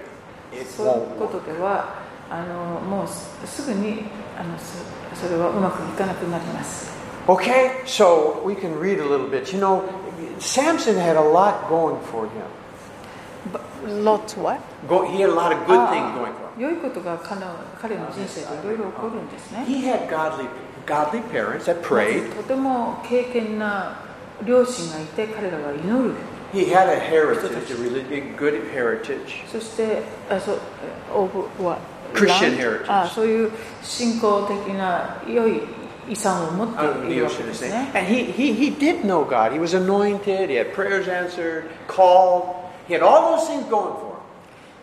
[0.53, 1.27] it won't こ
[1.61, 2.04] work.
[2.35, 4.03] あのもうすすぐに
[4.39, 6.93] あのそそれはうまくいかなくなります
[7.27, 9.51] Okay, so we can read a little bit.
[9.51, 9.83] You know,
[10.41, 12.45] Samson had a lot going for him.
[14.05, 14.61] Lot what?
[14.89, 15.91] Go, he had a lot of good Ah.
[15.91, 16.61] things going for him.
[16.61, 17.47] 良いことが彼の
[17.81, 20.47] 彼の人生でいろいろ起こるんですね He had godly,
[20.87, 22.31] godly parents that prayed.
[22.37, 23.97] とても経験な
[24.45, 26.15] 両親がいて彼らは祈る
[26.53, 28.05] He had a heritage, a really
[28.37, 29.45] good heritage.
[29.51, 30.59] そしてあそう
[31.15, 31.79] オブは
[32.15, 33.51] Christian heritage あそういう
[33.83, 35.61] 信仰的な良い
[36.09, 39.53] 遺産を持っているわけですね And he, he, he did know God.
[39.53, 42.55] He was anointed, he had prayers answered, called.
[42.87, 44.15] He had all those things going for him.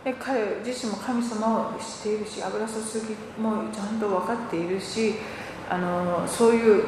[0.04, 2.74] で彼自身も神様を知っているし油注
[3.08, 5.14] ぎもちゃんと分かっているし
[5.70, 6.84] あのそういうよ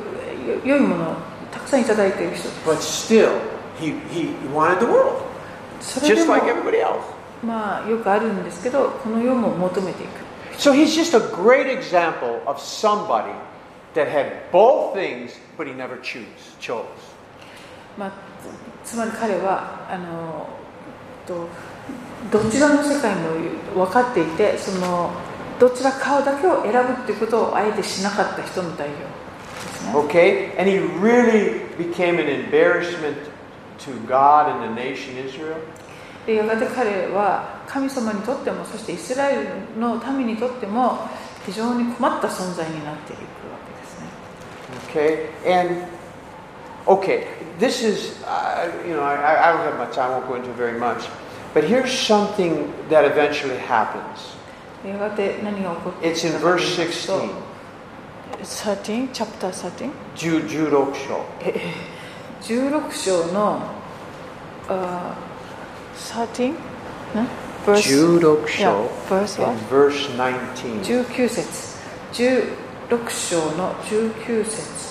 [0.66, 1.16] 良いものを
[1.52, 3.30] たくさんいただいている人 But still,
[3.80, 5.22] he, he wanted the world,
[5.80, 7.02] just も like everybody else.
[7.46, 10.23] まあよくあるんですけどこの世も求めていく
[10.59, 13.33] So he's just a great example of somebody
[13.95, 16.87] that had both things, but he never choose, chose.
[17.97, 18.13] まあ、
[18.85, 20.47] つつまり彼はあの
[21.27, 21.49] と
[22.31, 23.31] どちらの世界も
[23.75, 25.11] 分かっていてその
[25.59, 29.09] どちらかだけを選ぶっていうことをあえてしなかった人の代表で
[29.75, 29.93] すね。
[29.93, 30.57] Okay?
[30.59, 33.17] And he really became an embarrassment
[33.81, 35.57] to God and the nation Israel.
[36.26, 39.44] でやがて彼は神様にとってもそしてイスラエ
[39.76, 41.00] ルの民にとっても
[41.46, 43.28] 非常に困った存在になっていくわ
[43.68, 44.08] けですね。
[44.88, 45.30] Okay?
[45.46, 45.88] And,
[46.88, 47.28] okay,
[47.60, 50.80] this is, uh, you know, I, I don't have much, I won't go into very
[50.80, 51.10] much.
[51.54, 54.38] But here's something that eventually happens.
[54.84, 57.54] でやがて何が起こってい It's in くかと verse 言いますと 16.
[58.44, 59.92] 13 chapter 13?
[60.16, 61.26] 10 16章
[62.42, 63.60] 16章の
[64.68, 65.16] あ
[65.96, 66.52] 13?
[66.52, 66.56] ん
[67.66, 71.06] verse 16いや章 verse は verse 19.
[71.06, 71.78] 19節
[72.14, 74.84] 16章の19節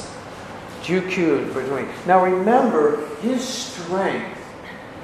[0.82, 1.86] 19 and verse 20.
[2.06, 4.36] Now remember, his strength,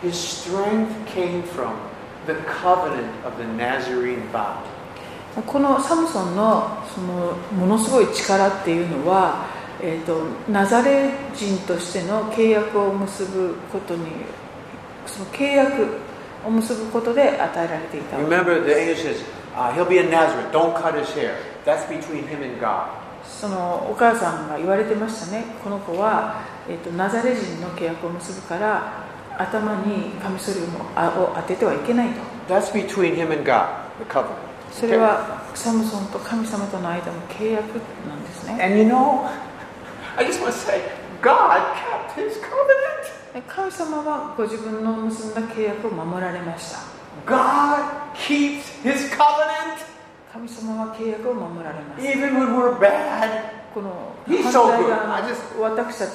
[0.02, 1.76] his strength came from
[2.26, 4.56] the covenant of the Nazarene vow.
[5.46, 9.46] このサムソンのそのものすごい力っていうのは、
[9.80, 14.06] えー、とナザレ人としての契約を結ぶことに
[15.08, 15.86] その契約
[16.46, 20.52] を結ぶことで与えられていた Remember, the angel says, uh, he'll be a Nazareth.
[20.52, 21.34] Don't cut his hair.
[21.64, 23.08] That's between him and God.
[23.24, 29.04] そのお母さんが言われてましたねこの子は、えー、とナザレ人の契約を結ぶから
[29.36, 34.48] 頭にカミソリを当ててはいけないと That's between him and God, the covenant.
[34.72, 39.28] それはサムソンと神様との間の契約なんですね And you know,
[40.16, 40.82] I just want to say,
[41.22, 42.97] God kept his covenant.
[43.37, 46.79] で神様はご自分の結んだ契約を守られました
[47.25, 47.83] God
[48.15, 49.79] keeps his covenant
[50.31, 53.29] 神様は契約を守られます even when we're bad.
[53.73, 54.89] この He's 反 so 対 good.
[54.89, 56.11] 側 I の just- 私たち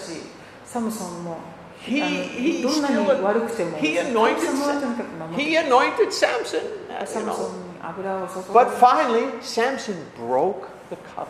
[0.65, 1.37] サムソンも
[1.81, 6.61] He, あ he, のどんなに still- 悪くても he 神 anointed 様はとにかく守って he anointed Samson.
[7.01, 7.49] uh, サ you ムソ know.
[7.49, 11.29] ンに油を注 But ぐ finally, Samson broke the covenant.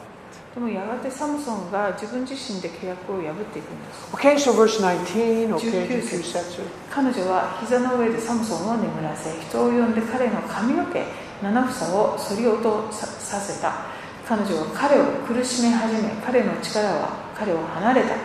[0.53, 4.13] でもやがてサムソンが自分自身で契約を破っていくんです。
[4.13, 6.61] Okay, so verse 19, okay, 19 19節。
[6.91, 11.03] 彼女は膝の上でサムソンを眠らせ人を呼んで彼の髪の毛
[11.41, 13.87] 七房を剃り落とささせた。
[14.27, 18.15] 彼女は彼を苦しめ始め彼の力は彼を離れた。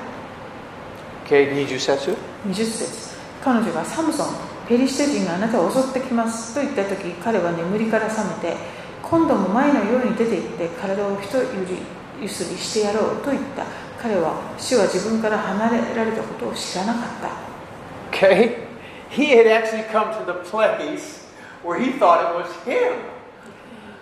[1.25, 2.15] Okay, 20節。
[2.47, 3.17] 20節。
[3.43, 4.27] 彼女がサムソン
[4.69, 8.57] ペリシテ人があなたを襲ってきますと言った時彼は眠りから覚めて
[9.03, 13.65] 今度も前のように出て行って体を一ゆりゆすりしてやろうと言った
[14.01, 17.49] 彼は主は自分から離れられたことを知らなかった
[18.11, 18.67] Okay,
[19.11, 21.27] he had actually come to the place
[21.63, 22.95] where he thought it was him.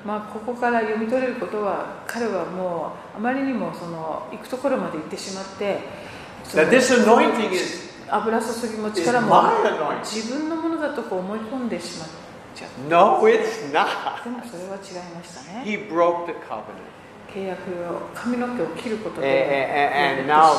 [0.05, 5.81] まあ、ここから読み取れることは彼はもうあまりにもその行くところまで行ってしまって
[8.09, 9.43] 油注ぎも力も.
[10.05, 12.09] 自分のものだとこう思い込んでしまっ
[12.55, 14.23] ちゃう No, it's not.
[14.23, 16.63] でもそれは違いましたね He broke the covenant.
[17.33, 17.61] 契約
[17.93, 20.53] を髪の毛を切ることで and, and now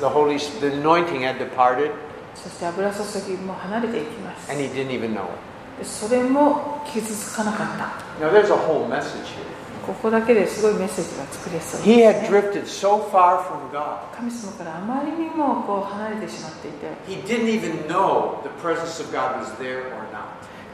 [0.00, 1.90] the Holy, the anointing had departed,
[2.34, 5.30] そして油注ぎも離れていきます and he didn't even know it.
[5.78, 9.42] でそれも傷つかなかった Now, there's a whole message here.
[9.86, 13.98] ここだけですごいメッセージが作れそう He で had す、ね、drifted so far from God.
[14.16, 20.30] 神様からあまりにもこう離れてしまっていて He didn't even know the presence of God was there or not.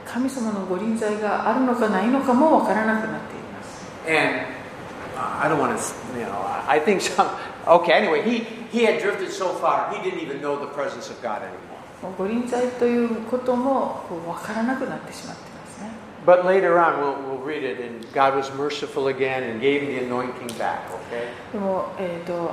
[0.06, 4.57] 神様のご臨在があるのかないのかもわからなくなっています And uh,
[5.17, 7.29] I don't want to, you know, I I think some,
[7.67, 8.39] okay, anyway, he,
[8.71, 11.73] he had drifted so far, he didn't even know the presence of God anymore.
[12.01, 15.89] もうご臨在ということもこうわからなくなってしまってますね
[16.25, 19.87] But later on, we'll, we'll read it, and God was merciful again and gave him
[19.95, 21.27] the anointing back, okay?
[21.53, 22.51] でも、えー、と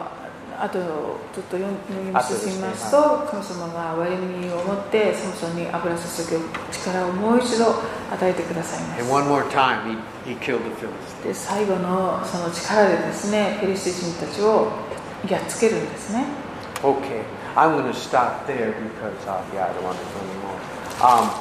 [0.61, 7.65] あとちょっと読み進みますと、神様が憐れみを持ってサムソンに油注ぎ力をもう一度
[8.11, 9.09] 与えてくださいます.
[11.23, 14.71] で最後のその力でですねペリシテ人たちを
[15.29, 16.23] やっつけるんですね
[16.83, 17.23] Okay,
[17.55, 20.59] I'm going to stop there because, uh, yeah, I don't want to go anymore.
[21.01, 21.31] Um,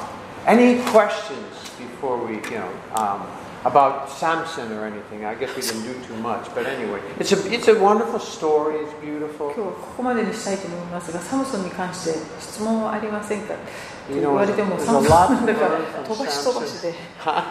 [0.47, 3.27] any questions before we, you know, um,
[3.64, 5.24] about Samson or anything?
[5.24, 8.76] I guess we didn't do too much, but anyway, it's a, it's a wonderful story.
[8.84, 9.52] It's 今 beautiful.
[9.54, 15.38] 日はここまでにしたいと思いますがサムソンに関して質問はありませんかと You 言 know, わ there's れ a, ても there's サム a ソ lot ン
[15.44, 16.82] to だから learn from 飛ばし飛ばし Samson.
[16.82, 17.42] で Huh?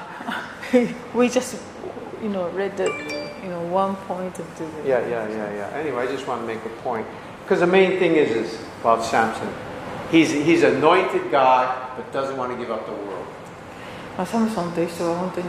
[1.15, 1.57] We just
[2.23, 2.83] you know read the
[3.43, 4.43] you know one point into
[4.83, 5.77] the Yeah, yeah, yeah, yeah.
[5.79, 7.05] Anyway, I just want to make a point.
[7.45, 9.47] Because the main thing is, is about Samson.
[10.11, 13.25] He's, he's anointed God, but doesn't want to give up the world.
[14.17, 15.47] まあ、サムソンという人は本当に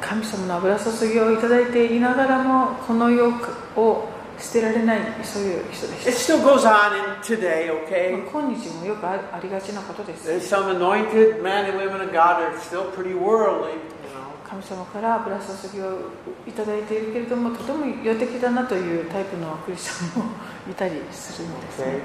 [0.00, 3.30] 神様の油注ぎをいただいていながらもこの世
[3.76, 4.08] を
[4.38, 8.12] 捨てられないそういう人で It し still goes on in today, た、okay?
[8.12, 10.28] まあ今日もよくあありがちなことです。
[10.28, 13.78] There's some anointed men and women of God that are still pretty worldly, you
[14.14, 14.48] know.
[14.48, 15.98] 神様から油注ぎを
[16.46, 20.32] いただいているけれどもとても世的だなというタイプのクリスチャンも
[20.70, 22.00] いたりするんですね。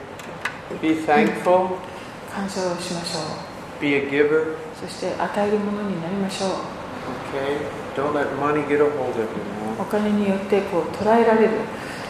[0.71, 0.82] Okay?
[0.82, 1.78] Be thankful,
[2.34, 3.19] 感謝をしましょ
[3.80, 3.82] う。
[3.82, 6.82] Be a giver, そして与えるものになりましょう
[9.79, 11.49] お金によってこう捉えられる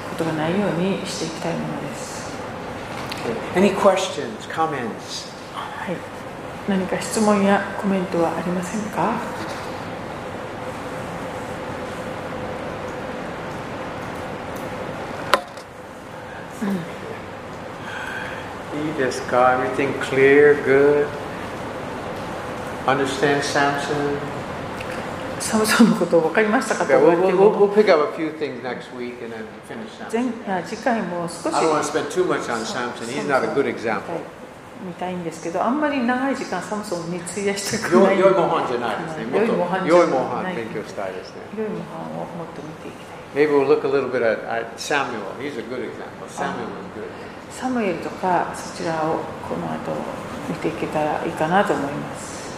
[0.10, 2.14] ことがないようにしていきたいものです.
[3.56, 5.32] Any questions, comments?
[5.54, 5.96] はい、
[6.68, 9.14] 何か質問やコメントはありませんか
[18.98, 21.08] Yes, God, everything clear, good.
[22.88, 24.20] Understand Samson?
[25.44, 27.34] サムソンのことを分かりましたかと言われて
[30.66, 31.54] 次回も少し
[34.88, 38.20] 見たいんですけどあんまり長い時間サムソンに費やしたくない。
[38.20, 39.26] 良い模範じゃないですね
[39.88, 43.44] 良い模範を勉強したいですね良い模範をもっと見ていきたい。
[47.52, 49.92] サムエルとかそちらをこの後
[50.50, 52.52] 見ていけたらいいかなと思います。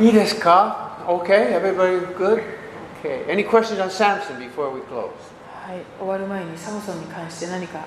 [0.00, 0.83] いいですか？
[1.06, 2.42] Okay, everybody good?
[3.00, 3.24] Okay.
[3.28, 5.10] Any questions on Samson before we close?
[5.66, 7.80] はい終わる前にサムソンに関して何か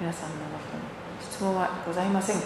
[0.00, 0.82] 皆さんの中に
[1.20, 2.42] 質問はございませんか？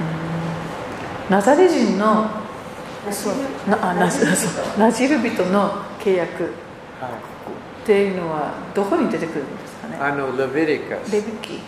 [0.00, 2.30] うんナザレ人の
[3.10, 3.34] そう
[3.70, 4.10] なあナ
[4.90, 6.48] ジル人の契約っ
[7.86, 11.12] ていうのはどこに出てくるんですかね？know Leviticus.
[11.12, 11.60] レビキ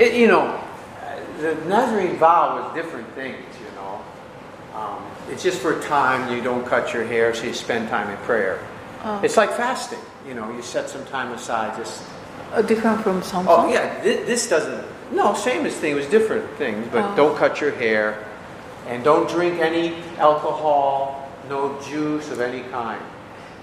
[0.00, 0.60] It, you know,
[1.40, 4.00] the Nazarene vow was different things, you know.
[4.74, 8.16] Um, it's just for time, you don't cut your hair, so you spend time in
[8.24, 8.58] prayer.
[9.02, 9.20] Ah.
[9.22, 9.98] It's like fasting.
[10.26, 11.76] You know, you set some time aside.
[11.76, 12.02] Just
[12.54, 13.46] Uh, different from Samsung?
[13.48, 14.84] oh yeah, this, this doesn't.
[15.12, 15.92] No, same as thing.
[15.92, 17.14] It was different things, but Ah.
[17.16, 18.14] don't cut your hair,
[18.88, 23.00] and don't drink any alcohol, no juice of any kind.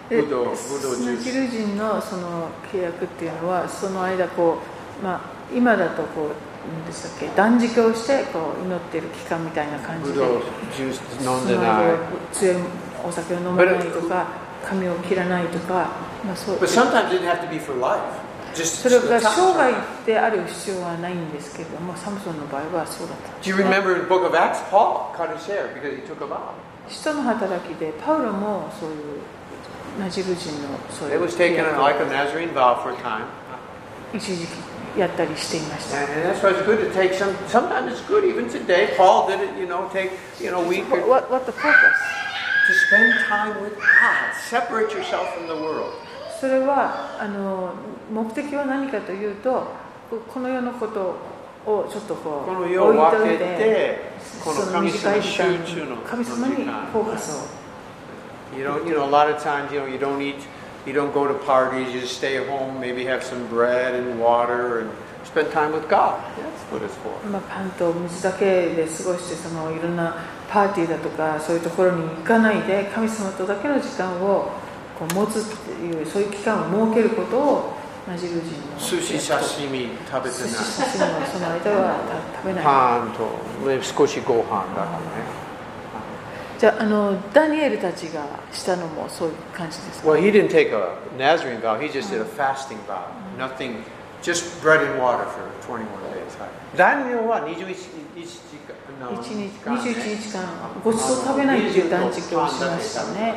[0.09, 4.57] でブドウブドウジュースナチル人のその契約っていうのはその間こ
[5.01, 5.21] う、まあ、
[5.54, 6.30] 今だとこう
[6.68, 7.28] 何でしたっけ？
[7.34, 11.84] 断食をしてこう祈っている期間みたいな感じでジュー飲んでない
[13.06, 14.26] お酒を飲まないとか
[14.64, 15.88] 髪を切らないとか、
[16.26, 16.82] まあ、そ,うそ
[18.88, 19.72] れが生涯
[20.04, 23.54] である必要はないんですけれどもサムソンの場合はそうだったんです、ね。
[23.54, 24.60] Do you remember the book of Acts?
[24.70, 26.52] Paul cut his hair because he took a vow.
[26.88, 28.96] 人の働きでパウロもそういう
[30.00, 31.20] ナジル人のそういう。
[34.14, 34.48] 一時期
[34.98, 35.98] やったりしていました。
[46.40, 47.72] それはあの
[48.12, 49.66] 目的は何かというと
[50.32, 51.16] この世のこと
[51.66, 52.94] をちょっとこう,
[54.44, 55.52] この短い時間
[56.06, 57.58] 神様にフォーカスを。
[60.88, 64.90] You don't go to parties, you just stay home, maybe have some bread and water and
[65.24, 66.18] spend time with God.
[66.36, 67.12] That's what it's for.
[67.30, 70.16] まあ、パンと水だけで過ごしてそのいろんな
[70.50, 74.50] パーティーだとかそういうところに行かないで神様とだけの時間を
[74.98, 77.72] こう持つっていうそういう期間を設けることを
[78.08, 81.20] ナジル人の寿司刺身食べて寿司ない。
[81.20, 81.94] 刺身はその間は
[82.32, 85.37] た食べないパンとね少しご飯だからね。
[86.58, 91.78] じゃああのダニエルたちがしたのもそういう感じですか Well, he didn't take a Nazarene vow.
[91.78, 93.06] He just did a fasting vow.
[93.38, 93.84] Nothing,
[94.22, 96.18] just bread and water for 21 days.
[96.76, 97.74] ダニエルは21
[98.14, 100.44] 日間の一日間ね21日間
[100.84, 103.36] ごちそう食べないっていう断食をしましたね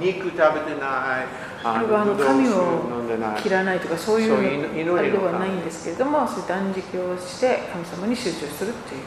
[0.00, 1.26] 肉食べてない。
[1.62, 3.36] これはあのブドウ神酒を。
[3.42, 9.00] 切らないとかそういうあれではないんですけれどもそういう断食をして神様に集中するっていう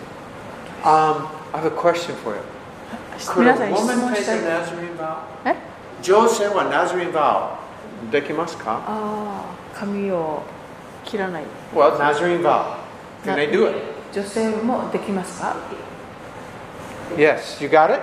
[0.83, 2.41] Um, I have a question for you.
[3.18, 5.16] Could 皆 a さんに質 woman 問 take したい a Nazarene vow?
[5.44, 5.54] え
[6.02, 9.42] 女性は Nazarene vow できますかあ
[9.74, 10.42] あ髪を
[11.04, 11.42] 切らない
[11.74, 12.76] Well, Nazarene vow.
[13.24, 13.76] Can they do it?
[14.12, 15.56] 女性もできますか
[17.16, 17.92] Yes, you got it?
[17.92, 17.98] は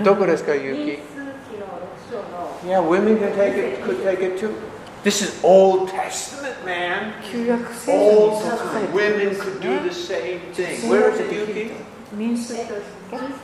[0.00, 0.02] い。
[0.04, 0.98] どこですか、ゆ民き数
[1.50, 4.50] 記の6章の Yeah, women can take it, could take it too.
[5.04, 7.12] This is Old Testament, man.
[7.30, 8.92] 旧約聖書に Old そう書かれ Testament.
[8.92, 10.76] ている Women んです could よ do ね the same 女 thing.
[10.76, 11.72] 性 Where だ is と it, できる Yuki?
[12.09, 12.73] と民数えっと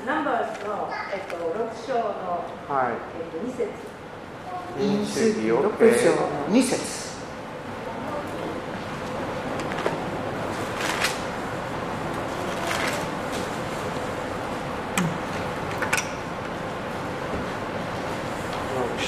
[0.06, 2.94] ナンバーズのえっと6章のはい。
[3.20, 3.70] えっと2節
[4.78, 7.06] 民数記6 6章の2節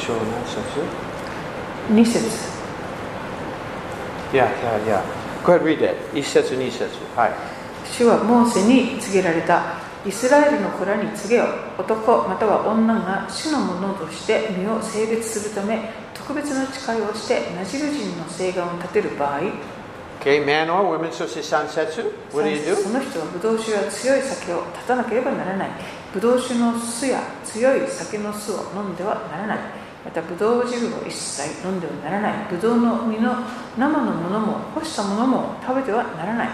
[0.07, 2.57] 章何節2節
[4.33, 5.01] Yeah, yeah, yeah.
[5.45, 5.95] Go ahead, read that.
[6.13, 6.89] 一節、二節。
[7.15, 7.56] はい。
[7.91, 11.45] 主はモーセに告げられたイスラエルの子らに告げよ
[11.77, 19.41] 男または女が主のものとして身を性別するため特別な誓いをしてナジル人の誓願を立てる場合。
[20.19, 22.11] Okay, man or woman, そして三節。
[22.33, 22.93] What do you そ do?
[22.93, 25.69] の人はブドウ酒や強い酒を断たなければならない。
[26.11, 29.57] ブドウ酒の酢や強い酒の酢を飲んではならない。
[30.03, 32.47] またブドウ汁を一切飲んではならない。
[32.49, 33.35] ブドウの実の
[33.77, 36.49] 生のものも干したものも食べてはならない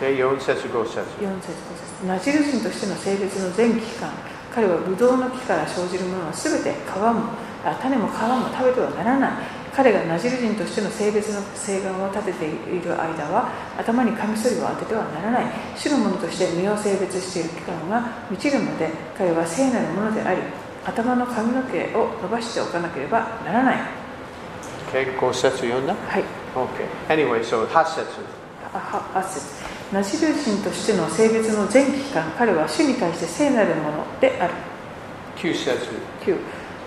[0.00, 1.00] 四節、五節。
[1.18, 2.06] 4節5節。
[2.06, 4.10] ナジル人としての性別の全期間
[4.54, 7.34] 彼はブドウの木から生じるものは全て皮も
[7.64, 9.30] あ種も皮も食べてはならない。
[9.74, 15.46] 彼がナジル人としての性別の誓願を立てている間は頭にカミソリを当ててはならない。
[15.76, 20.40] 主のものとして身を性別している期間が満ちるまで彼は聖なるものであり
[20.86, 23.78] 頭の髪の毛を伸ばしておかなければならない。
[24.90, 25.94] Okay, 五節読んだ？
[25.94, 26.24] はい。
[26.54, 26.88] Okay.
[27.08, 28.06] Anyway, so 八節。
[28.72, 29.57] あは8節
[29.92, 34.54] ナジル人としての性別の全期間彼は主に対して聖なるものである。
[35.36, 35.78] 九節。
[36.24, 36.36] 9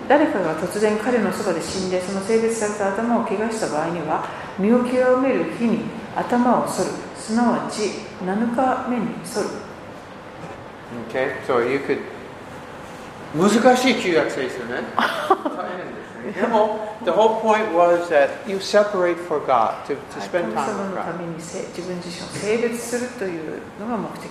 [0.08, 4.24] 誰かが突然彼のそばで死んでその性別された頭を怪我した場合には
[4.58, 5.80] 身を極める日に
[6.14, 6.90] 頭を剃る。
[7.16, 7.82] すなわち
[8.24, 9.48] 7日目に剃る。
[11.08, 11.98] Okay, so you could
[13.34, 14.82] 難しい旧約聖書ね。
[14.96, 15.06] 大
[15.76, 16.32] 変ですね。
[16.32, 20.96] でも、the whole point was that you separate for God, to, to 神 spend 様 time の
[20.96, 21.18] with た God.
[21.18, 24.30] めにせ自分自身を性別するというのが目的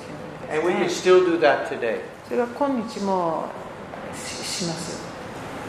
[0.49, 1.99] And we の can ようです、ね、still do that today.
[2.27, 3.45] それが今日も
[4.15, 5.01] しします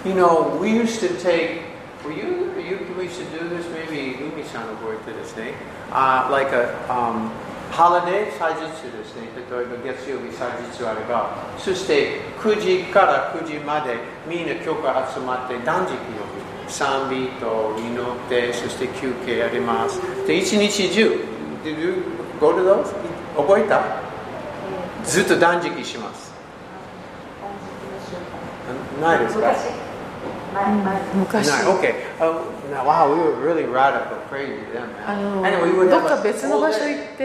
[0.04, 1.60] You know, we used to take,
[2.04, 5.52] were you, you we used to do this, maybe Umi-san 覚えてですね。
[5.92, 7.30] Uh, like a um,
[7.72, 8.60] holiday 祭日
[8.92, 9.28] ですね。
[9.50, 13.96] 例えば月曜日祭日あれば、そして9時から9時まで
[14.28, 15.96] みんな教会集まって断食を
[16.68, 20.00] 賛美と祈って、そして休憩やります。
[20.26, 21.24] で、一日中、
[21.64, 22.02] Did you
[22.40, 22.92] go to those?
[23.36, 23.80] 覚えた？
[25.04, 26.30] ずっと断食します。
[29.00, 29.48] ないですか？
[29.48, 29.82] 昔
[30.54, 31.94] 前前昔 No, okay.
[32.21, 35.41] Oh, now, wow, we were really radical, crazy then, あ man.
[35.41, 36.89] の Anyway, we would ど have っか a 別の whole 場所 day.
[36.89, 37.23] 行って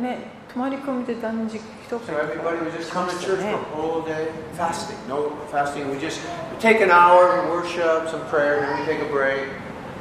[0.00, 0.18] ね
[0.52, 4.96] 泊まり込みで断食と So か everybody would just come to church for a whole day fasting.
[5.08, 5.90] No fasting.
[5.90, 6.20] We just
[6.60, 9.48] take an hour, worship, some prayer, then we take a break.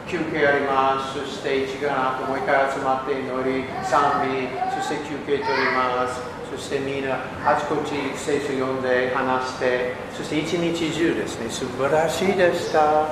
[0.08, 1.20] 休憩あります。
[1.20, 6.20] そして1時間後もう一回集まって祈り、賛美、そして休憩取ります。
[6.52, 7.16] そしてみんな
[7.46, 11.50] あちこち聖書読んで話して、そして一日中ですね。
[11.50, 13.06] 素晴らしいでした。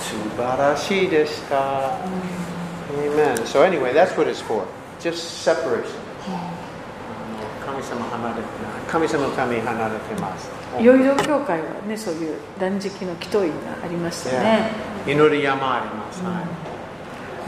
[0.00, 1.98] 素晴らしいでした。
[2.90, 3.34] Amen.
[3.44, 4.64] So anyway, that's what it's for.
[5.00, 5.84] Just separation.
[7.64, 8.46] 神様離れてない。
[8.88, 10.50] 神様のために離れてます。
[10.80, 14.70] いろいろ教会はねそういう断食の祈祷院がありましたね、
[15.06, 16.22] 祈り山あります。
[16.24, 16.42] は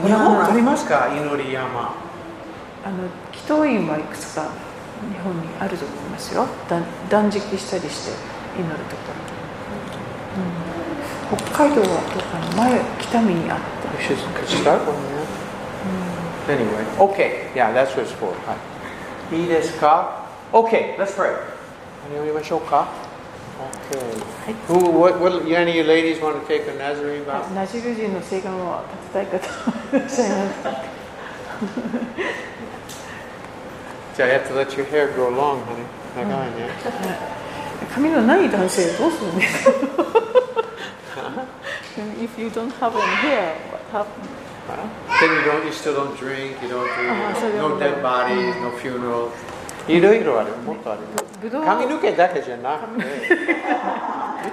[0.03, 0.07] い。
[0.07, 1.09] 日本ありますか？
[1.15, 1.95] 祈り山。
[2.83, 4.49] あの祈祷院はいくつか
[5.13, 8.11] 日本にあると思いますよ断断食したりして
[8.59, 10.70] 祈るところ、うん
[11.54, 13.66] 北海道はどうかな前北見にあった
[13.98, 15.16] We should could start one there.
[16.48, 17.50] Anyway, okay.
[17.54, 18.28] Yeah, that's what it's for.
[18.46, 18.54] は
[19.32, 19.40] い。
[19.40, 21.32] いいですか Okay, let's pray.
[22.08, 22.86] 何を読みましょうか
[23.90, 24.54] Okay.
[24.68, 27.52] Who, what, what, any of you ladies want to take a Nazarene vow?
[27.54, 30.70] ナジル人の聖願を立てたい方いらっしゃいますか
[34.16, 35.84] じゃあ you have to let your hair grow long, honey.
[36.16, 36.68] 長いね。
[37.94, 39.72] 髪のない男性どうするんですか
[42.22, 44.28] If you don't have any hair, what happens?
[45.20, 46.88] Then you don't, you still don't drink, you don't do,
[47.30, 49.30] あそれは no dead bodies, no funerals.
[49.88, 51.02] いろいろある、もっとある。
[51.40, 53.08] ぶどう髪の毛だけじゃなくて、髪の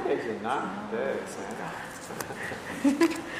[0.03, 1.39] 毛じゃなくてです
[3.09, 3.23] ね。